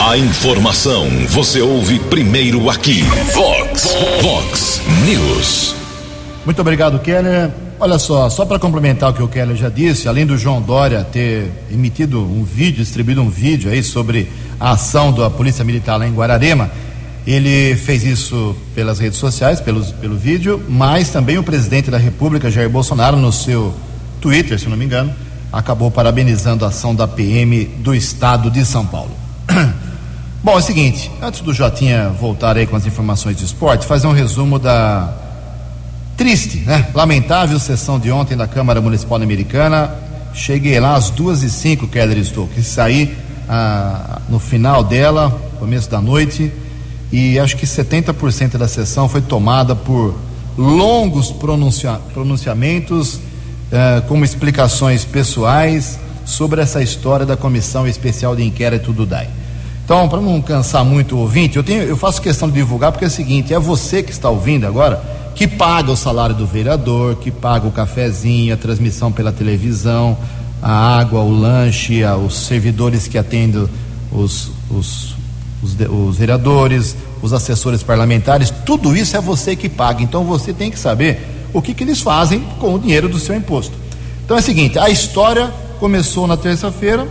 A 0.00 0.16
informação 0.16 1.08
você 1.28 1.60
ouve 1.60 1.98
primeiro 1.98 2.70
aqui. 2.70 3.02
Vox, 3.34 3.88
Vox 4.22 4.80
News. 5.04 5.74
Muito 6.44 6.60
obrigado, 6.60 6.98
Keller. 7.00 7.50
Olha 7.82 7.98
só, 7.98 8.28
só 8.28 8.44
para 8.44 8.58
complementar 8.58 9.08
o 9.08 9.14
que 9.14 9.22
o 9.22 9.28
Keller 9.28 9.56
já 9.56 9.70
disse, 9.70 10.06
além 10.06 10.26
do 10.26 10.36
João 10.36 10.60
Dória 10.60 11.02
ter 11.02 11.50
emitido 11.72 12.20
um 12.20 12.44
vídeo, 12.44 12.84
distribuído 12.84 13.22
um 13.22 13.30
vídeo 13.30 13.70
aí 13.70 13.82
sobre 13.82 14.28
a 14.60 14.72
ação 14.72 15.10
da 15.10 15.30
Polícia 15.30 15.64
Militar 15.64 15.96
lá 15.96 16.06
em 16.06 16.12
Guararema, 16.12 16.70
ele 17.26 17.74
fez 17.76 18.04
isso 18.04 18.54
pelas 18.74 18.98
redes 18.98 19.18
sociais, 19.18 19.62
pelos, 19.62 19.92
pelo 19.92 20.14
vídeo, 20.14 20.62
mas 20.68 21.08
também 21.08 21.38
o 21.38 21.42
presidente 21.42 21.90
da 21.90 21.96
República, 21.96 22.50
Jair 22.50 22.68
Bolsonaro, 22.68 23.16
no 23.16 23.32
seu 23.32 23.74
Twitter, 24.20 24.60
se 24.60 24.68
não 24.68 24.76
me 24.76 24.84
engano, 24.84 25.14
acabou 25.50 25.90
parabenizando 25.90 26.66
a 26.66 26.68
ação 26.68 26.94
da 26.94 27.08
PM 27.08 27.64
do 27.64 27.94
estado 27.94 28.50
de 28.50 28.62
São 28.62 28.84
Paulo. 28.84 29.12
Bom, 30.44 30.52
é 30.52 30.56
o 30.56 30.60
seguinte, 30.60 31.10
antes 31.22 31.40
do 31.40 31.54
Jotinha 31.54 32.10
voltar 32.10 32.58
aí 32.58 32.66
com 32.66 32.76
as 32.76 32.84
informações 32.84 33.38
de 33.38 33.46
esporte, 33.46 33.86
fazer 33.86 34.06
um 34.06 34.12
resumo 34.12 34.58
da 34.58 35.29
Triste, 36.20 36.58
né? 36.66 36.86
Lamentável 36.92 37.58
sessão 37.58 37.98
de 37.98 38.12
ontem 38.12 38.36
da 38.36 38.46
Câmara 38.46 38.78
Municipal 38.78 39.16
Americana. 39.16 39.90
Cheguei 40.34 40.78
lá 40.78 40.94
às 40.94 41.08
duas 41.08 41.42
e 41.42 41.48
cinco, 41.48 41.88
Keller 41.88 42.22
que 42.54 42.62
saí 42.62 43.16
ah, 43.48 44.20
no 44.28 44.38
final 44.38 44.84
dela, 44.84 45.30
começo 45.58 45.88
da 45.88 45.98
noite, 45.98 46.52
e 47.10 47.38
acho 47.38 47.56
que 47.56 47.64
70% 47.64 48.58
da 48.58 48.68
sessão 48.68 49.08
foi 49.08 49.22
tomada 49.22 49.74
por 49.74 50.14
longos 50.58 51.30
pronuncia 51.30 51.98
pronunciamentos, 52.12 53.18
ah, 53.72 54.02
como 54.06 54.22
explicações 54.22 55.06
pessoais 55.06 55.98
sobre 56.26 56.60
essa 56.60 56.82
história 56.82 57.24
da 57.24 57.34
Comissão 57.34 57.88
Especial 57.88 58.36
de 58.36 58.44
Inquérito 58.44 58.92
do 58.92 59.06
DAI. 59.06 59.30
Então, 59.86 60.06
para 60.06 60.20
não 60.20 60.42
cansar 60.42 60.84
muito 60.84 61.16
o 61.16 61.20
ouvinte, 61.20 61.56
eu, 61.56 61.64
tenho, 61.64 61.82
eu 61.82 61.96
faço 61.96 62.20
questão 62.20 62.46
de 62.46 62.56
divulgar 62.56 62.92
porque 62.92 63.06
é 63.06 63.08
o 63.08 63.10
seguinte: 63.10 63.54
é 63.54 63.58
você 63.58 64.02
que 64.02 64.12
está 64.12 64.28
ouvindo 64.28 64.66
agora 64.66 65.18
que 65.34 65.46
paga 65.46 65.90
o 65.90 65.96
salário 65.96 66.34
do 66.34 66.46
vereador, 66.46 67.16
que 67.16 67.30
paga 67.30 67.66
o 67.66 67.72
cafezinho, 67.72 68.52
a 68.54 68.56
transmissão 68.56 69.10
pela 69.10 69.32
televisão, 69.32 70.16
a 70.62 70.98
água, 70.98 71.20
o 71.20 71.32
lanche, 71.32 72.02
os 72.04 72.34
servidores 72.46 73.08
que 73.08 73.16
atendem 73.16 73.68
os, 74.12 74.50
os, 74.70 75.16
os, 75.62 75.76
os 75.80 76.16
vereadores, 76.16 76.96
os 77.22 77.32
assessores 77.32 77.82
parlamentares, 77.82 78.52
tudo 78.64 78.96
isso 78.96 79.16
é 79.16 79.20
você 79.20 79.56
que 79.56 79.68
paga. 79.68 80.02
Então 80.02 80.24
você 80.24 80.52
tem 80.52 80.70
que 80.70 80.78
saber 80.78 81.48
o 81.52 81.62
que, 81.62 81.74
que 81.74 81.84
eles 81.84 82.00
fazem 82.00 82.40
com 82.58 82.74
o 82.74 82.78
dinheiro 82.78 83.08
do 83.08 83.18
seu 83.18 83.34
imposto. 83.34 83.72
Então 84.24 84.36
é 84.36 84.40
o 84.40 84.42
seguinte: 84.42 84.78
a 84.78 84.88
história 84.88 85.52
começou 85.78 86.26
na 86.26 86.36
terça-feira, 86.36 87.08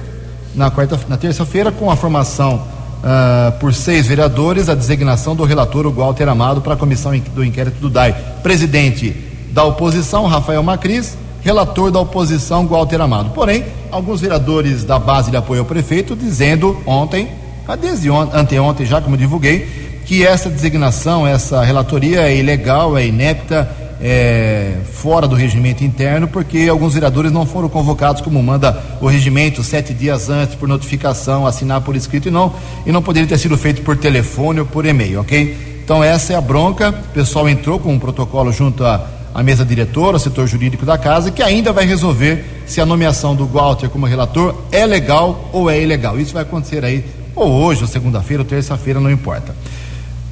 na 0.55 0.69
quarta, 0.69 0.99
na 1.07 1.17
terça-feira 1.17 1.71
com 1.71 1.89
a 1.89 1.95
formação 1.95 2.78
uh, 2.99 3.51
por 3.59 3.73
seis 3.73 4.07
vereadores 4.07 4.69
a 4.69 4.75
designação 4.75 5.35
do 5.35 5.43
relator 5.43 5.85
o 5.85 5.91
Walter 5.91 6.27
Amado 6.27 6.61
para 6.61 6.73
a 6.73 6.77
comissão 6.77 7.17
do 7.33 7.43
inquérito 7.43 7.79
do 7.79 7.89
DAI. 7.89 8.13
Presidente 8.43 9.15
da 9.51 9.63
oposição, 9.63 10.25
Rafael 10.27 10.61
Macris, 10.61 11.17
relator 11.41 11.91
da 11.91 11.99
oposição, 11.99 12.67
Walter 12.67 13.01
Amado. 13.01 13.31
Porém, 13.31 13.65
alguns 13.91 14.21
vereadores 14.21 14.83
da 14.83 14.99
base 14.99 15.31
de 15.31 15.37
apoio 15.37 15.61
ao 15.61 15.65
prefeito 15.65 16.15
dizendo 16.15 16.81
ontem, 16.85 17.29
ah, 17.67 17.75
desde 17.75 18.09
ontem, 18.09 18.37
anteontem 18.37 18.85
já, 18.85 19.01
como 19.01 19.17
divulguei, 19.17 20.01
que 20.05 20.25
essa 20.25 20.49
designação, 20.49 21.27
essa 21.27 21.63
relatoria 21.63 22.21
é 22.21 22.35
ilegal, 22.35 22.97
é 22.97 23.05
inepta, 23.05 23.69
é, 24.01 24.77
fora 24.93 25.27
do 25.27 25.35
regimento 25.35 25.83
interno, 25.83 26.27
porque 26.27 26.67
alguns 26.69 26.93
vereadores 26.93 27.31
não 27.31 27.45
foram 27.45 27.67
convocados 27.67 28.21
como 28.21 28.41
manda 28.41 28.81
o 29.01 29.07
regimento 29.07 29.63
sete 29.63 29.93
dias 29.93 30.29
antes 30.29 30.55
por 30.55 30.69
notificação, 30.69 31.45
assinar 31.45 31.81
por 31.81 31.95
escrito 31.95 32.27
e 32.27 32.31
não 32.31 32.53
e 32.85 32.91
não 32.91 33.01
poderia 33.01 33.27
ter 33.27 33.37
sido 33.37 33.57
feito 33.57 33.81
por 33.81 33.97
telefone 33.97 34.61
ou 34.61 34.65
por 34.65 34.85
e-mail, 34.85 35.19
ok? 35.21 35.81
Então 35.83 36.03
essa 36.03 36.33
é 36.33 36.35
a 36.35 36.41
bronca. 36.41 36.89
O 36.89 37.13
pessoal 37.13 37.49
entrou 37.49 37.79
com 37.79 37.93
um 37.93 37.99
protocolo 37.99 38.51
junto 38.51 38.85
à, 38.85 39.05
à 39.33 39.43
mesa 39.43 39.65
diretora, 39.65 40.15
ao 40.15 40.19
setor 40.19 40.47
jurídico 40.47 40.85
da 40.85 40.97
casa, 40.97 41.31
que 41.31 41.43
ainda 41.43 41.73
vai 41.73 41.85
resolver 41.85 42.63
se 42.65 42.79
a 42.79 42.85
nomeação 42.85 43.35
do 43.35 43.45
Walter 43.45 43.89
como 43.89 44.05
relator 44.05 44.55
é 44.71 44.85
legal 44.85 45.49
ou 45.51 45.69
é 45.69 45.81
ilegal. 45.81 46.19
Isso 46.19 46.33
vai 46.33 46.43
acontecer 46.43 46.85
aí 46.85 47.03
ou 47.35 47.51
hoje, 47.51 47.81
ou 47.81 47.87
segunda-feira, 47.87 48.43
ou 48.43 48.47
terça-feira, 48.47 48.99
não 48.99 49.09
importa. 49.09 49.55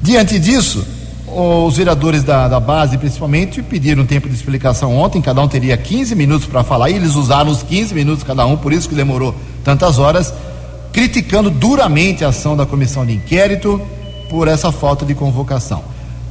Diante 0.00 0.38
disso, 0.38 0.86
os 1.34 1.76
vereadores 1.76 2.22
da, 2.22 2.48
da, 2.48 2.60
base, 2.60 2.98
principalmente, 2.98 3.62
pediram 3.62 4.04
tempo 4.04 4.28
de 4.28 4.34
explicação 4.34 4.96
ontem, 4.96 5.20
cada 5.20 5.40
um 5.40 5.48
teria 5.48 5.76
15 5.76 6.14
minutos 6.14 6.46
para 6.46 6.64
falar, 6.64 6.90
e 6.90 6.94
eles 6.94 7.14
usaram 7.14 7.50
os 7.50 7.62
15 7.62 7.94
minutos 7.94 8.24
cada 8.24 8.46
um, 8.46 8.56
por 8.56 8.72
isso 8.72 8.88
que 8.88 8.94
demorou 8.94 9.34
tantas 9.64 9.98
horas, 9.98 10.32
criticando 10.92 11.50
duramente 11.50 12.24
a 12.24 12.28
ação 12.28 12.56
da 12.56 12.66
comissão 12.66 13.04
de 13.04 13.14
inquérito 13.14 13.80
por 14.28 14.48
essa 14.48 14.72
falta 14.72 15.04
de 15.04 15.14
convocação. 15.14 15.82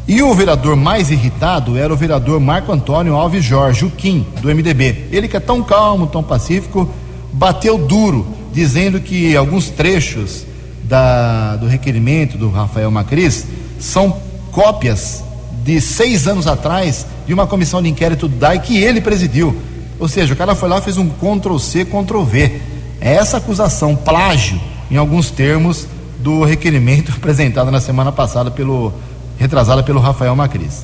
E 0.08 0.24
o 0.24 0.34
vereador 0.34 0.76
mais 0.76 1.12
irritado 1.12 1.78
era 1.78 1.92
o 1.94 1.98
vereador 1.98 2.40
Marco 2.40 2.72
Antônio 2.72 3.16
Alves 3.16 3.44
Jorge, 3.44 3.86
o 3.86 3.92
Kim, 3.92 4.26
do 4.42 4.48
MDB. 4.48 5.08
Ele 5.12 5.28
que 5.28 5.36
é 5.36 5.40
tão 5.40 5.62
calmo, 5.62 6.08
tão 6.08 6.24
pacífico, 6.24 6.90
bateu 7.34 7.78
duro, 7.78 8.26
dizendo 8.54 9.02
que 9.02 9.36
alguns 9.36 9.70
trechos 9.70 10.46
da, 10.84 11.58
do 11.58 11.68
requerimento 11.68 12.38
do 12.38 12.50
Rafael 12.50 12.90
Macris 12.90 13.46
são 13.80 14.27
cópias 14.58 15.24
de 15.64 15.80
seis 15.80 16.28
anos 16.28 16.48
atrás 16.48 17.06
de 17.28 17.34
uma 17.34 17.46
comissão 17.46 17.80
de 17.80 17.90
inquérito 17.90 18.28
do 18.28 18.60
que 18.62 18.82
ele 18.82 19.00
presidiu. 19.00 19.56
Ou 20.00 20.08
seja, 20.08 20.34
o 20.34 20.36
cara 20.36 20.56
foi 20.56 20.68
lá 20.68 20.82
fez 20.82 20.98
um 20.98 21.08
Ctrl-C, 21.08 21.86
Ctrl-V. 21.86 22.60
É 23.00 23.14
essa 23.14 23.38
acusação, 23.38 23.96
plágio, 23.96 24.60
em 24.90 24.98
alguns 24.98 25.30
termos, 25.30 25.86
do 26.18 26.44
requerimento 26.44 27.12
apresentado 27.16 27.70
na 27.70 27.80
semana 27.80 28.12
passada 28.12 28.50
pelo, 28.50 28.92
retrasada 29.38 29.84
pelo 29.84 30.00
Rafael 30.00 30.36
Macris. 30.36 30.84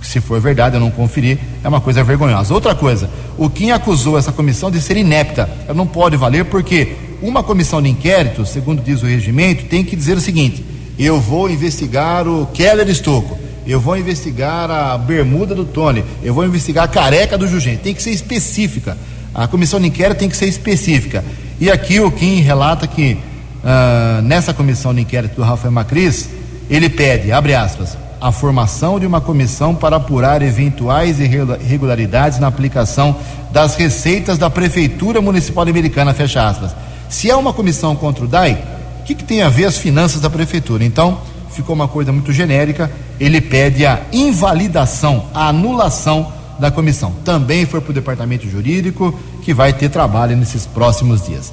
Se 0.00 0.20
for 0.20 0.40
verdade, 0.40 0.76
eu 0.76 0.80
não 0.80 0.92
conferi, 0.92 1.40
é 1.64 1.68
uma 1.68 1.80
coisa 1.80 2.04
vergonhosa. 2.04 2.54
Outra 2.54 2.72
coisa, 2.72 3.10
o 3.36 3.50
Kim 3.50 3.72
acusou 3.72 4.16
essa 4.16 4.30
comissão 4.30 4.70
de 4.70 4.80
ser 4.80 4.96
inepta. 4.96 5.50
Ela 5.64 5.74
não 5.74 5.88
pode 5.88 6.16
valer 6.16 6.44
porque 6.44 6.94
uma 7.20 7.42
comissão 7.42 7.82
de 7.82 7.88
inquérito, 7.88 8.46
segundo 8.46 8.80
diz 8.80 9.02
o 9.02 9.06
regimento, 9.06 9.64
tem 9.64 9.82
que 9.82 9.96
dizer 9.96 10.16
o 10.16 10.20
seguinte: 10.20 10.77
eu 10.98 11.20
vou 11.20 11.48
investigar 11.48 12.26
o 12.26 12.46
Keller 12.46 12.88
Estocco, 12.88 13.38
eu 13.66 13.78
vou 13.78 13.96
investigar 13.96 14.70
a 14.70 14.98
bermuda 14.98 15.54
do 15.54 15.64
Tony, 15.64 16.04
eu 16.22 16.34
vou 16.34 16.44
investigar 16.44 16.84
a 16.84 16.88
careca 16.88 17.38
do 17.38 17.46
Jugente. 17.46 17.82
Tem 17.82 17.94
que 17.94 18.02
ser 18.02 18.10
específica. 18.10 18.96
A 19.34 19.46
comissão 19.46 19.78
de 19.78 19.86
inquérito 19.86 20.18
tem 20.18 20.28
que 20.28 20.36
ser 20.36 20.46
específica. 20.46 21.24
E 21.60 21.70
aqui 21.70 22.00
o 22.00 22.10
Kim 22.10 22.40
relata 22.40 22.86
que 22.86 23.18
uh, 23.62 24.22
nessa 24.22 24.54
comissão 24.54 24.94
de 24.94 25.02
inquérito 25.02 25.36
do 25.36 25.42
Rafael 25.42 25.70
Macris, 25.70 26.30
ele 26.70 26.88
pede, 26.88 27.30
abre 27.30 27.54
aspas, 27.54 27.96
a 28.20 28.32
formação 28.32 28.98
de 28.98 29.06
uma 29.06 29.20
comissão 29.20 29.74
para 29.74 29.96
apurar 29.96 30.42
eventuais 30.42 31.20
irregularidades 31.20 32.38
na 32.38 32.48
aplicação 32.48 33.16
das 33.52 33.76
receitas 33.76 34.38
da 34.38 34.50
Prefeitura 34.50 35.20
Municipal 35.20 35.62
Americana, 35.68 36.12
fecha 36.12 36.46
aspas. 36.48 36.74
Se 37.08 37.30
é 37.30 37.36
uma 37.36 37.52
comissão 37.52 37.94
contra 37.94 38.24
o 38.24 38.28
DAI, 38.28 38.62
que, 39.08 39.14
que 39.14 39.24
tem 39.24 39.40
a 39.40 39.48
ver 39.48 39.64
as 39.64 39.78
finanças 39.78 40.20
da 40.20 40.28
prefeitura? 40.28 40.84
Então, 40.84 41.18
ficou 41.50 41.74
uma 41.74 41.88
coisa 41.88 42.12
muito 42.12 42.30
genérica. 42.30 42.90
Ele 43.18 43.40
pede 43.40 43.86
a 43.86 44.02
invalidação, 44.12 45.26
a 45.32 45.48
anulação 45.48 46.30
da 46.58 46.70
comissão. 46.70 47.14
Também 47.24 47.64
foi 47.64 47.80
para 47.80 47.90
o 47.90 47.94
departamento 47.94 48.46
jurídico, 48.46 49.18
que 49.42 49.54
vai 49.54 49.72
ter 49.72 49.88
trabalho 49.88 50.36
nesses 50.36 50.66
próximos 50.66 51.24
dias. 51.24 51.50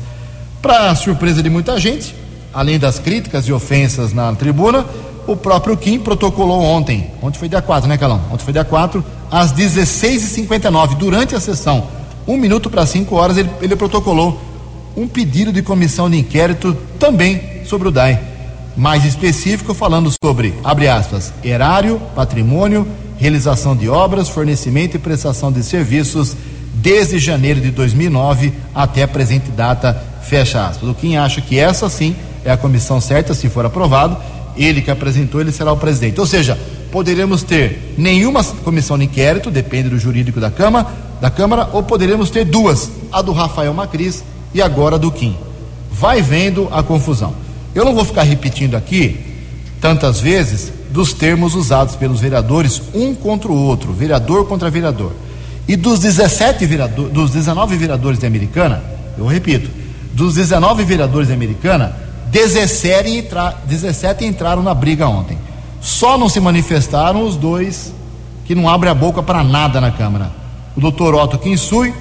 Para 0.61 0.93
surpresa 0.95 1.41
de 1.41 1.49
muita 1.49 1.79
gente, 1.79 2.13
além 2.53 2.77
das 2.77 2.99
críticas 2.99 3.47
e 3.47 3.53
ofensas 3.53 4.11
na 4.11 4.33
tribuna, 4.35 4.85
o 5.25 5.37
próprio 5.37 5.77
Kim 5.77 5.97
protocolou 5.97 6.61
ontem. 6.61 7.09
Ontem 7.21 7.39
foi 7.39 7.47
dia 7.47 7.61
4, 7.61 7.87
né, 7.87 7.97
Calão? 7.97 8.19
Ontem 8.31 8.43
foi 8.43 8.51
dia 8.51 8.65
4, 8.65 9.03
às 9.31 9.53
16h59, 9.53 10.97
durante 10.97 11.33
a 11.33 11.39
sessão, 11.39 11.87
um 12.27 12.35
minuto 12.35 12.69
para 12.69 12.85
cinco 12.85 13.15
horas, 13.15 13.37
ele, 13.37 13.49
ele 13.61 13.75
protocolou 13.77 14.41
um 14.95 15.07
pedido 15.07 15.51
de 15.51 15.61
comissão 15.61 16.09
de 16.09 16.17
inquérito 16.17 16.75
também 16.97 17.63
sobre 17.65 17.87
o 17.87 17.91
DAI. 17.91 18.19
Mais 18.77 19.05
específico, 19.05 19.73
falando 19.73 20.11
sobre, 20.23 20.53
abre 20.63 20.87
aspas, 20.87 21.33
erário, 21.43 22.01
patrimônio, 22.15 22.87
realização 23.17 23.75
de 23.75 23.87
obras, 23.87 24.29
fornecimento 24.29 24.95
e 24.95 24.99
prestação 24.99 25.51
de 25.51 25.63
serviços 25.63 26.35
desde 26.73 27.17
janeiro 27.17 27.61
de 27.61 27.71
2009 27.71 28.53
até 28.73 29.03
a 29.03 29.07
presente 29.07 29.49
data, 29.49 30.01
fecha 30.21 30.67
aspas. 30.67 30.89
O 30.89 30.93
Kim 30.93 31.15
acha 31.15 31.41
que 31.41 31.57
essa 31.57 31.89
sim 31.89 32.15
é 32.43 32.51
a 32.51 32.57
comissão 32.57 32.99
certa, 32.99 33.33
se 33.33 33.49
for 33.49 33.65
aprovado, 33.65 34.17
ele 34.57 34.81
que 34.81 34.91
apresentou, 34.91 35.41
ele 35.41 35.51
será 35.51 35.71
o 35.71 35.77
presidente. 35.77 36.19
Ou 36.19 36.25
seja, 36.25 36.57
poderemos 36.91 37.43
ter 37.43 37.95
nenhuma 37.97 38.43
comissão 38.43 38.97
de 38.97 39.05
inquérito, 39.05 39.49
depende 39.49 39.89
do 39.89 39.97
jurídico 39.97 40.39
da 40.39 40.51
Câmara, 40.51 40.87
da 41.19 41.29
Câmara, 41.29 41.69
ou 41.73 41.81
poderemos 41.81 42.29
ter 42.29 42.45
duas, 42.45 42.91
a 43.11 43.21
do 43.21 43.31
Rafael 43.31 43.73
Macris 43.73 44.23
e 44.55 44.61
agora 44.61 44.97
do 44.97 45.11
Kim. 45.11 45.35
Vai 45.91 46.21
vendo 46.21 46.69
a 46.71 46.81
confusão. 46.81 47.33
Eu 47.75 47.83
não 47.83 47.93
vou 47.93 48.05
ficar 48.05 48.23
repetindo 48.23 48.75
aqui 48.75 49.19
tantas 49.81 50.21
vezes 50.21 50.71
dos 50.89 51.11
termos 51.11 51.55
usados 51.55 51.97
pelos 51.97 52.21
vereadores 52.21 52.81
um 52.93 53.13
contra 53.13 53.51
o 53.51 53.55
outro, 53.55 53.91
vereador 53.91 54.47
contra 54.47 54.69
vereador. 54.69 55.11
E 55.67 55.75
dos 55.75 55.99
17 55.99 56.65
vereadores, 56.65 57.11
dos 57.11 57.31
19 57.31 57.75
vereadores 57.75 58.17
de 58.17 58.25
Americana, 58.25 58.81
eu 59.17 59.25
repito, 59.25 59.69
dos 60.13 60.35
19 60.35 60.85
vereadores 60.85 61.27
de 61.27 61.33
Americana, 61.33 61.93
17, 62.31 63.09
entra, 63.09 63.57
17 63.65 64.23
entraram 64.23 64.63
na 64.63 64.73
briga 64.73 65.05
ontem. 65.07 65.37
Só 65.81 66.17
não 66.17 66.29
se 66.29 66.39
manifestaram 66.39 67.23
os 67.23 67.35
dois 67.35 67.93
que 68.45 68.55
não 68.55 68.69
abrem 68.69 68.91
a 68.91 68.95
boca 68.95 69.21
para 69.21 69.43
nada 69.43 69.81
na 69.81 69.91
Câmara. 69.91 70.31
O 70.77 70.79
doutor 70.79 71.13
Otto 71.13 71.37
Kinsui 71.37 71.93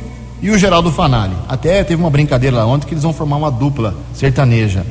e 0.45 0.51
o 0.51 0.59
Geraldo 0.59 0.93
Fanali. 0.93 1.35
Até 1.49 1.83
teve 1.83 2.01
uma 2.01 2.11
brincadeira 2.11 2.59
lá 2.59 2.67
ontem 2.67 2.87
que 2.87 2.95
eles 2.95 3.03
vão 3.03 3.13
formar 3.13 3.37
uma 3.37 3.51
dupla 3.51 3.95
sertaneja. 4.13 4.87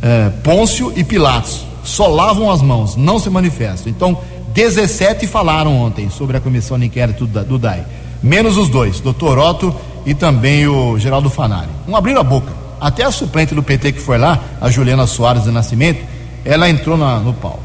É, 0.00 0.30
Pôncio 0.42 0.92
e 0.96 1.04
Pilatos. 1.04 1.66
Só 1.82 2.06
lavam 2.06 2.50
as 2.50 2.62
mãos, 2.62 2.96
não 2.96 3.18
se 3.18 3.28
manifestam. 3.28 3.90
Então, 3.90 4.16
17 4.54 5.26
falaram 5.26 5.76
ontem 5.76 6.08
sobre 6.08 6.36
a 6.36 6.40
comissão 6.40 6.78
de 6.78 6.86
inquérito 6.86 7.26
do 7.26 7.58
DAI 7.58 7.84
menos 8.24 8.56
os 8.56 8.70
dois, 8.70 9.00
doutor 9.00 9.38
Otto 9.38 9.74
e 10.06 10.14
também 10.14 10.66
o 10.66 10.98
Geraldo 10.98 11.28
Fanari. 11.28 11.68
Não 11.86 11.94
abriram 11.94 12.22
a 12.22 12.24
boca. 12.24 12.50
Até 12.80 13.04
a 13.04 13.10
suplente 13.10 13.54
do 13.54 13.62
PT 13.62 13.92
que 13.92 14.00
foi 14.00 14.16
lá, 14.16 14.42
a 14.60 14.70
Juliana 14.70 15.06
Soares 15.06 15.44
de 15.44 15.50
Nascimento, 15.50 16.02
ela 16.42 16.68
entrou 16.68 16.96
na, 16.96 17.18
no 17.18 17.34
pau. 17.34 17.60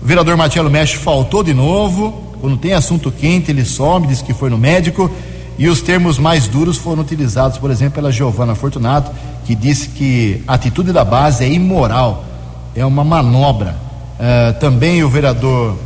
O 0.00 0.06
vereador 0.06 0.36
Marcelo 0.36 0.70
Mestre 0.70 0.98
faltou 0.98 1.42
de 1.42 1.52
novo. 1.52 2.36
Quando 2.40 2.56
tem 2.56 2.74
assunto 2.74 3.10
quente, 3.10 3.50
ele 3.50 3.64
some, 3.64 4.06
diz 4.06 4.22
que 4.22 4.32
foi 4.32 4.50
no 4.50 4.58
médico. 4.58 5.10
E 5.56 5.68
os 5.68 5.80
termos 5.80 6.18
mais 6.18 6.48
duros 6.48 6.76
foram 6.76 7.02
utilizados, 7.02 7.58
por 7.58 7.70
exemplo, 7.70 7.94
pela 7.94 8.10
Giovana 8.10 8.54
Fortunato, 8.54 9.12
que 9.44 9.54
disse 9.54 9.88
que 9.88 10.42
a 10.46 10.54
atitude 10.54 10.92
da 10.92 11.04
base 11.04 11.44
é 11.44 11.48
imoral, 11.48 12.24
é 12.74 12.84
uma 12.84 13.04
manobra. 13.04 13.76
Uh, 14.14 14.58
também 14.58 15.02
o 15.04 15.08
vereador 15.08 15.76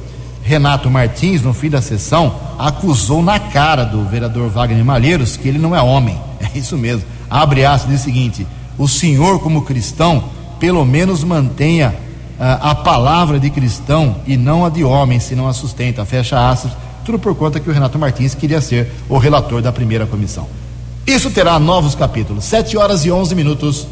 Renato 0.43 0.91
Martins, 0.91 1.43
no 1.43 1.53
fim 1.53 1.69
da 1.69 1.83
sessão, 1.83 2.35
acusou 2.59 3.23
na 3.23 3.39
cara 3.39 3.85
do 3.85 4.05
vereador 4.05 4.49
Wagner 4.49 4.83
Malheiros 4.83 5.37
que 5.37 5.47
ele 5.47 5.59
não 5.59 5.77
é 5.77 5.81
homem. 5.81 6.19
É 6.41 6.57
isso 6.57 6.79
mesmo. 6.79 7.03
Abre 7.29 7.65
aspas, 7.65 7.91
diz 7.91 8.01
o 8.01 8.05
seguinte: 8.05 8.47
o 8.79 8.87
senhor, 8.87 9.41
como 9.41 9.63
cristão, 9.63 10.25
pelo 10.61 10.85
menos 10.85 11.25
mantenha 11.25 11.95
uh, 12.39 12.43
a 12.61 12.75
palavra 12.77 13.41
de 13.41 13.51
cristão 13.51 14.17
e 14.25 14.37
não 14.37 14.65
a 14.65 14.71
de 14.71 14.85
homem, 14.85 15.19
se 15.19 15.35
não 15.35 15.49
a 15.49 15.53
sustenta. 15.53 16.05
Fecha 16.05 16.49
aspas. 16.49 16.73
Tudo 17.09 17.19
por 17.19 17.35
conta 17.35 17.59
que 17.59 17.71
o 17.71 17.73
Renato 17.73 17.99
Martins 17.99 18.35
queria 18.35 18.61
ser 18.61 18.93
o 19.09 19.17
relator 19.17 19.63
da 19.63 19.73
primeira 19.73 20.05
comissão. 20.05 20.47
Isso 21.07 21.31
terá 21.31 21.59
novos 21.59 21.95
capítulos. 21.95 22.45
7 22.45 22.77
horas 22.77 23.03
e 23.07 23.11
11 23.11 23.35
minutos. 23.35 23.89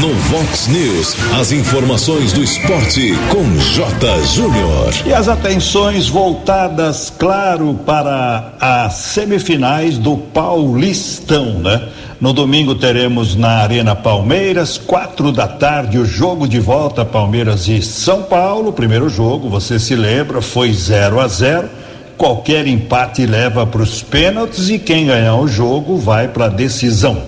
No 0.00 0.12
Vox 0.12 0.66
News, 0.66 1.16
as 1.38 1.52
informações 1.52 2.32
do 2.32 2.42
esporte 2.42 3.14
com 3.30 3.44
J. 3.58 4.22
Júnior. 4.26 4.92
E 5.06 5.12
as 5.12 5.28
atenções 5.28 6.08
voltadas, 6.08 7.12
claro, 7.16 7.74
para 7.86 8.52
as 8.60 8.94
semifinais 8.94 9.96
do 9.96 10.16
Paulistão, 10.16 11.60
né? 11.60 11.88
No 12.20 12.32
domingo 12.32 12.74
teremos 12.74 13.36
na 13.36 13.58
Arena 13.58 13.94
Palmeiras, 13.94 14.78
quatro 14.78 15.30
da 15.30 15.46
tarde, 15.46 15.98
o 15.98 16.04
jogo 16.04 16.48
de 16.48 16.58
volta 16.58 17.04
Palmeiras 17.04 17.68
e 17.68 17.80
São 17.80 18.22
Paulo. 18.22 18.72
Primeiro 18.72 19.08
jogo, 19.08 19.48
você 19.48 19.78
se 19.78 19.94
lembra, 19.94 20.42
foi 20.42 20.72
0 20.72 21.20
a 21.20 21.28
0 21.28 21.68
Qualquer 22.16 22.66
empate 22.66 23.26
leva 23.26 23.66
para 23.66 23.82
os 23.82 24.02
pênaltis 24.02 24.70
e 24.70 24.78
quem 24.78 25.06
ganhar 25.06 25.34
o 25.36 25.48
jogo 25.48 25.96
vai 25.96 26.28
para 26.28 26.46
a 26.46 26.48
decisão. 26.48 27.22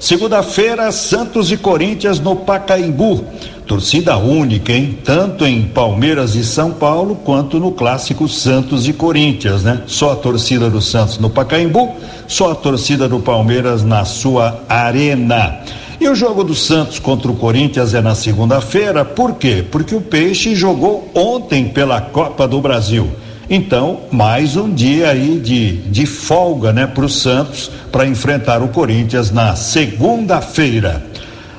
Segunda-feira, 0.00 0.92
Santos 0.92 1.50
e 1.50 1.56
Corinthians 1.56 2.20
no 2.20 2.36
Pacaembu. 2.36 3.24
Torcida 3.66 4.16
única, 4.16 4.72
hein? 4.72 4.96
Tanto 5.04 5.44
em 5.44 5.62
Palmeiras 5.62 6.34
e 6.36 6.44
São 6.44 6.70
Paulo, 6.70 7.16
quanto 7.16 7.58
no 7.58 7.72
clássico 7.72 8.28
Santos 8.28 8.88
e 8.88 8.92
Corinthians, 8.92 9.64
né? 9.64 9.82
Só 9.86 10.12
a 10.12 10.16
torcida 10.16 10.70
do 10.70 10.80
Santos 10.80 11.18
no 11.18 11.28
Pacaembu, 11.28 11.96
só 12.28 12.52
a 12.52 12.54
torcida 12.54 13.08
do 13.08 13.18
Palmeiras 13.18 13.82
na 13.84 14.04
sua 14.04 14.62
arena. 14.68 15.60
E 16.00 16.08
o 16.08 16.14
jogo 16.14 16.44
do 16.44 16.54
Santos 16.54 17.00
contra 17.00 17.30
o 17.30 17.36
Corinthians 17.36 17.92
é 17.92 18.00
na 18.00 18.14
segunda-feira, 18.14 19.04
por 19.04 19.34
quê? 19.34 19.64
Porque 19.68 19.96
o 19.96 20.00
Peixe 20.00 20.54
jogou 20.54 21.10
ontem 21.12 21.68
pela 21.68 22.00
Copa 22.00 22.46
do 22.46 22.60
Brasil. 22.60 23.10
Então, 23.50 24.00
mais 24.12 24.56
um 24.56 24.70
dia 24.70 25.08
aí 25.08 25.38
de, 25.38 25.76
de 25.88 26.04
folga, 26.04 26.70
né, 26.70 26.86
para 26.86 27.04
o 27.04 27.08
Santos 27.08 27.70
para 27.90 28.06
enfrentar 28.06 28.62
o 28.62 28.68
Corinthians 28.68 29.30
na 29.30 29.56
segunda-feira. 29.56 31.02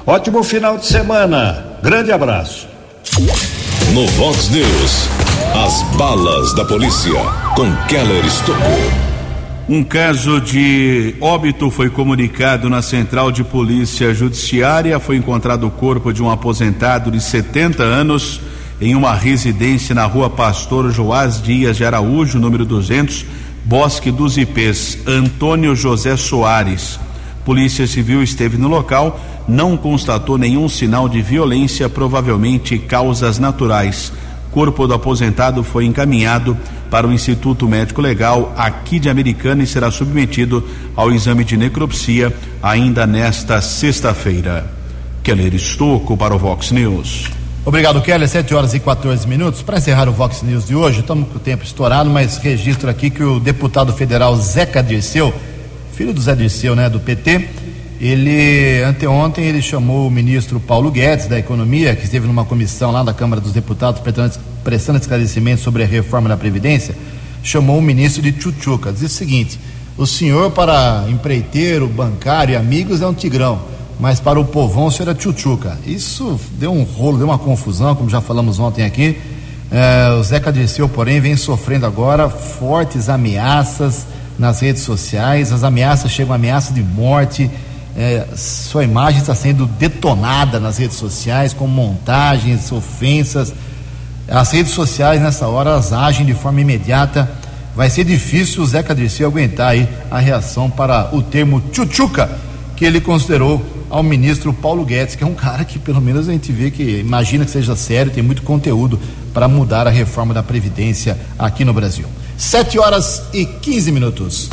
Ótimo 0.06 0.43
final 0.43 0.78
de 0.78 0.86
semana. 0.86 1.65
Grande 1.82 2.12
abraço. 2.12 2.67
No 3.93 4.06
Vox 4.06 4.49
News, 4.49 5.10
as 5.65 5.82
balas 5.97 6.54
da 6.54 6.63
polícia 6.63 7.19
com 7.56 7.75
Keller 7.88 8.23
Estocou. 8.23 9.10
Um 9.67 9.84
caso 9.84 10.39
de 10.41 11.15
óbito 11.19 11.71
foi 11.71 11.89
comunicado 11.89 12.69
na 12.69 12.82
Central 12.84 13.32
de 13.32 13.43
Polícia 13.43 14.13
Judiciária. 14.13 14.99
Foi 14.99 15.15
encontrado 15.15 15.65
o 15.65 15.71
corpo 15.71 16.13
de 16.13 16.21
um 16.21 16.30
aposentado 16.30 17.10
de 17.10 17.19
70 17.19 17.84
anos 17.84 18.41
em 18.81 18.95
uma 18.95 19.13
residência 19.13 19.93
na 19.93 20.05
rua 20.05 20.29
Pastor 20.29 20.91
Joás 20.91 21.41
Dias 21.41 21.77
de 21.77 21.83
Araújo, 21.83 22.39
número 22.39 22.65
200, 22.65 23.25
Bosque 23.65 24.09
dos 24.09 24.37
Ipês, 24.37 24.97
Antônio 25.05 25.75
José 25.75 26.15
Soares. 26.15 26.99
Polícia 27.43 27.85
Civil 27.85 28.23
esteve 28.23 28.57
no 28.57 28.67
local, 28.67 29.19
não 29.47 29.75
constatou 29.75 30.37
nenhum 30.37 30.69
sinal 30.69 31.09
de 31.09 31.21
violência, 31.21 31.89
provavelmente 31.89 32.77
causas 32.77 33.37
naturais. 33.37 34.13
Corpo 34.51 34.87
do 34.87 34.93
aposentado 34.93 35.63
foi 35.63 35.85
encaminhado 35.85 36.57
para 36.89 37.07
o 37.07 37.13
Instituto 37.13 37.67
Médico 37.67 38.01
Legal 38.01 38.53
aqui 38.57 38.97
de 38.99 39.09
Americana 39.09 39.61
e 39.61 39.67
será 39.67 39.91
submetido 39.91 40.63
ao 40.95 41.11
exame 41.11 41.43
de 41.43 41.55
necropsia 41.55 42.35
ainda 42.63 43.05
nesta 43.05 43.61
sexta-feira. 43.61 44.71
Keller 45.21 45.53
Estocco 45.53 46.17
para 46.17 46.33
o 46.33 46.39
Vox 46.39 46.71
News. 46.71 47.38
Obrigado, 47.69 48.01
Kelly. 48.01 48.27
7 48.27 48.51
horas 48.55 48.73
e 48.73 48.79
14 48.79 49.27
minutos. 49.27 49.62
Para 49.62 49.77
encerrar 49.77 50.10
o 50.10 50.12
Vox 50.12 50.41
News 50.41 50.65
de 50.65 50.73
hoje, 50.73 51.01
estamos 51.01 51.29
com 51.29 51.36
o 51.36 51.39
tempo 51.39 51.63
estourado, 51.63 52.10
mas 52.10 52.38
registro 52.38 52.89
aqui 52.89 53.12
que 53.12 53.21
o 53.21 53.39
deputado 53.39 53.93
federal 53.93 54.36
Zeca 54.38 54.82
Dirceu, 54.82 55.32
filho 55.93 56.12
do 56.12 56.19
Zé 56.19 56.34
Dirceu, 56.34 56.75
né, 56.75 56.89
do 56.89 56.99
PT, 56.99 57.47
ele, 58.01 58.82
anteontem, 58.82 59.45
ele 59.45 59.62
chamou 59.62 60.08
o 60.08 60.10
ministro 60.10 60.60
Paulo 60.60 60.89
Guedes, 60.89 61.27
da 61.27 61.38
Economia, 61.38 61.95
que 61.95 62.05
esteve 62.05 62.25
numa 62.25 62.43
comissão 62.43 62.89
lá 62.89 63.03
da 63.03 63.13
Câmara 63.13 63.39
dos 63.39 63.53
Deputados, 63.53 64.01
prestando 64.63 64.97
esclarecimento 64.97 65.62
sobre 65.62 65.84
a 65.84 65.86
reforma 65.86 66.27
da 66.27 66.36
Previdência, 66.36 66.95
chamou 67.43 67.77
o 67.77 67.84
ministro 67.84 68.23
de 68.23 68.32
Chuchuca. 68.41 68.91
Diz 68.91 69.03
o 69.03 69.10
seguinte: 69.10 69.60
o 69.95 70.08
senhor, 70.08 70.49
para 70.49 71.05
empreiteiro, 71.08 71.88
bancário 71.88 72.53
e 72.53 72.55
amigos, 72.55 73.03
é 73.03 73.05
um 73.05 73.13
tigrão 73.13 73.62
mas 73.99 74.19
para 74.19 74.39
o 74.39 74.45
povão 74.45 74.88
isso 74.88 75.01
era 75.01 75.13
tchutchuca. 75.13 75.77
Isso 75.85 76.39
deu 76.53 76.71
um 76.71 76.83
rolo, 76.83 77.17
deu 77.17 77.27
uma 77.27 77.38
confusão, 77.38 77.93
como 77.95 78.09
já 78.09 78.21
falamos 78.21 78.57
ontem 78.57 78.85
aqui. 78.85 79.19
É, 79.69 80.13
o 80.13 80.23
Zeca 80.23 80.51
Dirceu, 80.51 80.88
porém, 80.88 81.19
vem 81.19 81.35
sofrendo 81.35 81.85
agora 81.85 82.29
fortes 82.29 83.09
ameaças 83.09 84.07
nas 84.38 84.62
redes 84.62 84.83
sociais. 84.83 85.51
As 85.51 85.63
ameaças 85.63 86.12
chegam 86.12 86.33
ameaça 86.33 86.73
de 86.73 86.81
morte. 86.81 87.51
É, 87.95 88.25
sua 88.35 88.85
imagem 88.85 89.19
está 89.19 89.35
sendo 89.35 89.65
detonada 89.65 90.59
nas 90.59 90.77
redes 90.77 90.95
sociais 90.95 91.53
com 91.53 91.67
montagens, 91.67 92.71
ofensas. 92.71 93.53
As 94.29 94.51
redes 94.51 94.71
sociais, 94.71 95.21
nessa 95.21 95.47
hora, 95.47 95.71
elas 95.71 95.91
agem 95.91 96.25
de 96.25 96.33
forma 96.33 96.62
imediata. 96.62 97.29
Vai 97.75 97.89
ser 97.89 98.05
difícil 98.05 98.63
o 98.63 98.65
Zeca 98.65 98.95
Dirceu 98.95 99.27
aguentar 99.27 99.71
aí 99.71 99.89
a 100.09 100.19
reação 100.19 100.69
para 100.69 101.13
o 101.13 101.21
termo 101.21 101.62
tchutchuca 101.71 102.29
que 102.79 102.85
ele 102.85 103.01
considerou 103.01 103.78
ao 103.89 104.04
ministro 104.04 104.54
Paulo 104.54 104.86
Guedes, 104.86 105.15
que 105.15 105.23
é 105.23 105.28
um 105.28 105.34
cara 105.34 105.65
que 105.65 105.80
pelo 105.80 105.99
menos 105.99 106.30
a 106.30 106.32
gente 106.32 106.52
vê 106.52 106.69
que 106.69 106.99
imagina 106.99 107.45
que 107.45 107.52
seja 107.52 107.75
sério, 107.75 108.12
tem 108.12 108.23
muito 108.23 108.43
conteúdo 108.43 108.99
para 109.34 109.47
mudar 109.47 109.88
a 109.88 109.89
reforma 109.89 110.34
da 110.34 110.43
Previdência 110.43 111.17
aqui 111.38 111.65
no 111.65 111.73
Brasil. 111.73 112.06
7 112.38 112.80
horas 112.80 113.23
e 113.34 113.45
15 113.45 113.91
minutos. 113.91 114.49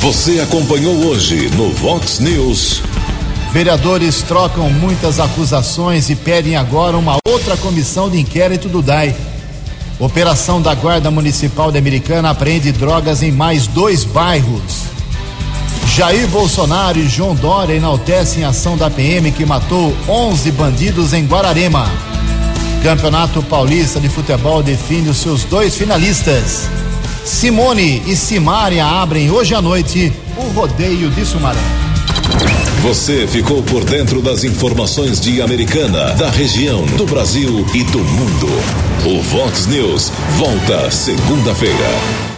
Você 0.00 0.40
acompanhou 0.40 0.94
hoje 1.06 1.48
no 1.50 1.70
Vox 1.70 2.18
News. 2.18 2.82
Vereadores 3.52 4.22
trocam 4.22 4.70
muitas 4.70 5.20
acusações 5.20 6.08
e 6.08 6.16
pedem 6.16 6.56
agora 6.56 6.96
uma 6.96 7.18
outra 7.28 7.56
comissão 7.56 8.08
de 8.08 8.18
inquérito 8.18 8.68
do 8.68 8.80
DAI. 8.80 9.14
Operação 10.00 10.60
da 10.60 10.74
Guarda 10.74 11.10
Municipal 11.10 11.70
de 11.70 11.78
Americana 11.78 12.30
apreende 12.30 12.72
drogas 12.72 13.22
em 13.22 13.30
mais 13.30 13.66
dois 13.66 14.04
bairros. 14.04 14.91
Jair 15.94 16.26
Bolsonaro 16.28 16.98
e 16.98 17.06
João 17.06 17.34
Dória 17.34 17.74
enaltecem 17.74 18.44
a 18.44 18.48
ação 18.48 18.78
da 18.78 18.88
PM 18.88 19.30
que 19.30 19.44
matou 19.44 19.94
11 20.08 20.50
bandidos 20.52 21.12
em 21.12 21.26
Guararema. 21.26 21.86
Campeonato 22.82 23.42
Paulista 23.42 24.00
de 24.00 24.08
Futebol 24.08 24.62
define 24.62 25.10
os 25.10 25.18
seus 25.18 25.44
dois 25.44 25.76
finalistas. 25.76 26.66
Simone 27.26 28.02
e 28.06 28.16
Simária 28.16 28.86
abrem 28.86 29.30
hoje 29.30 29.54
à 29.54 29.60
noite 29.60 30.10
o 30.38 30.48
rodeio 30.52 31.10
de 31.10 31.26
Sumaré. 31.26 31.60
Você 32.80 33.26
ficou 33.26 33.62
por 33.62 33.84
dentro 33.84 34.22
das 34.22 34.44
informações 34.44 35.20
de 35.20 35.42
Americana, 35.42 36.14
da 36.14 36.30
região, 36.30 36.86
do 36.96 37.04
Brasil 37.04 37.66
e 37.74 37.84
do 37.84 37.98
mundo. 37.98 38.48
O 39.04 39.22
Vox 39.24 39.66
News 39.66 40.10
volta 40.38 40.90
segunda-feira. 40.90 42.31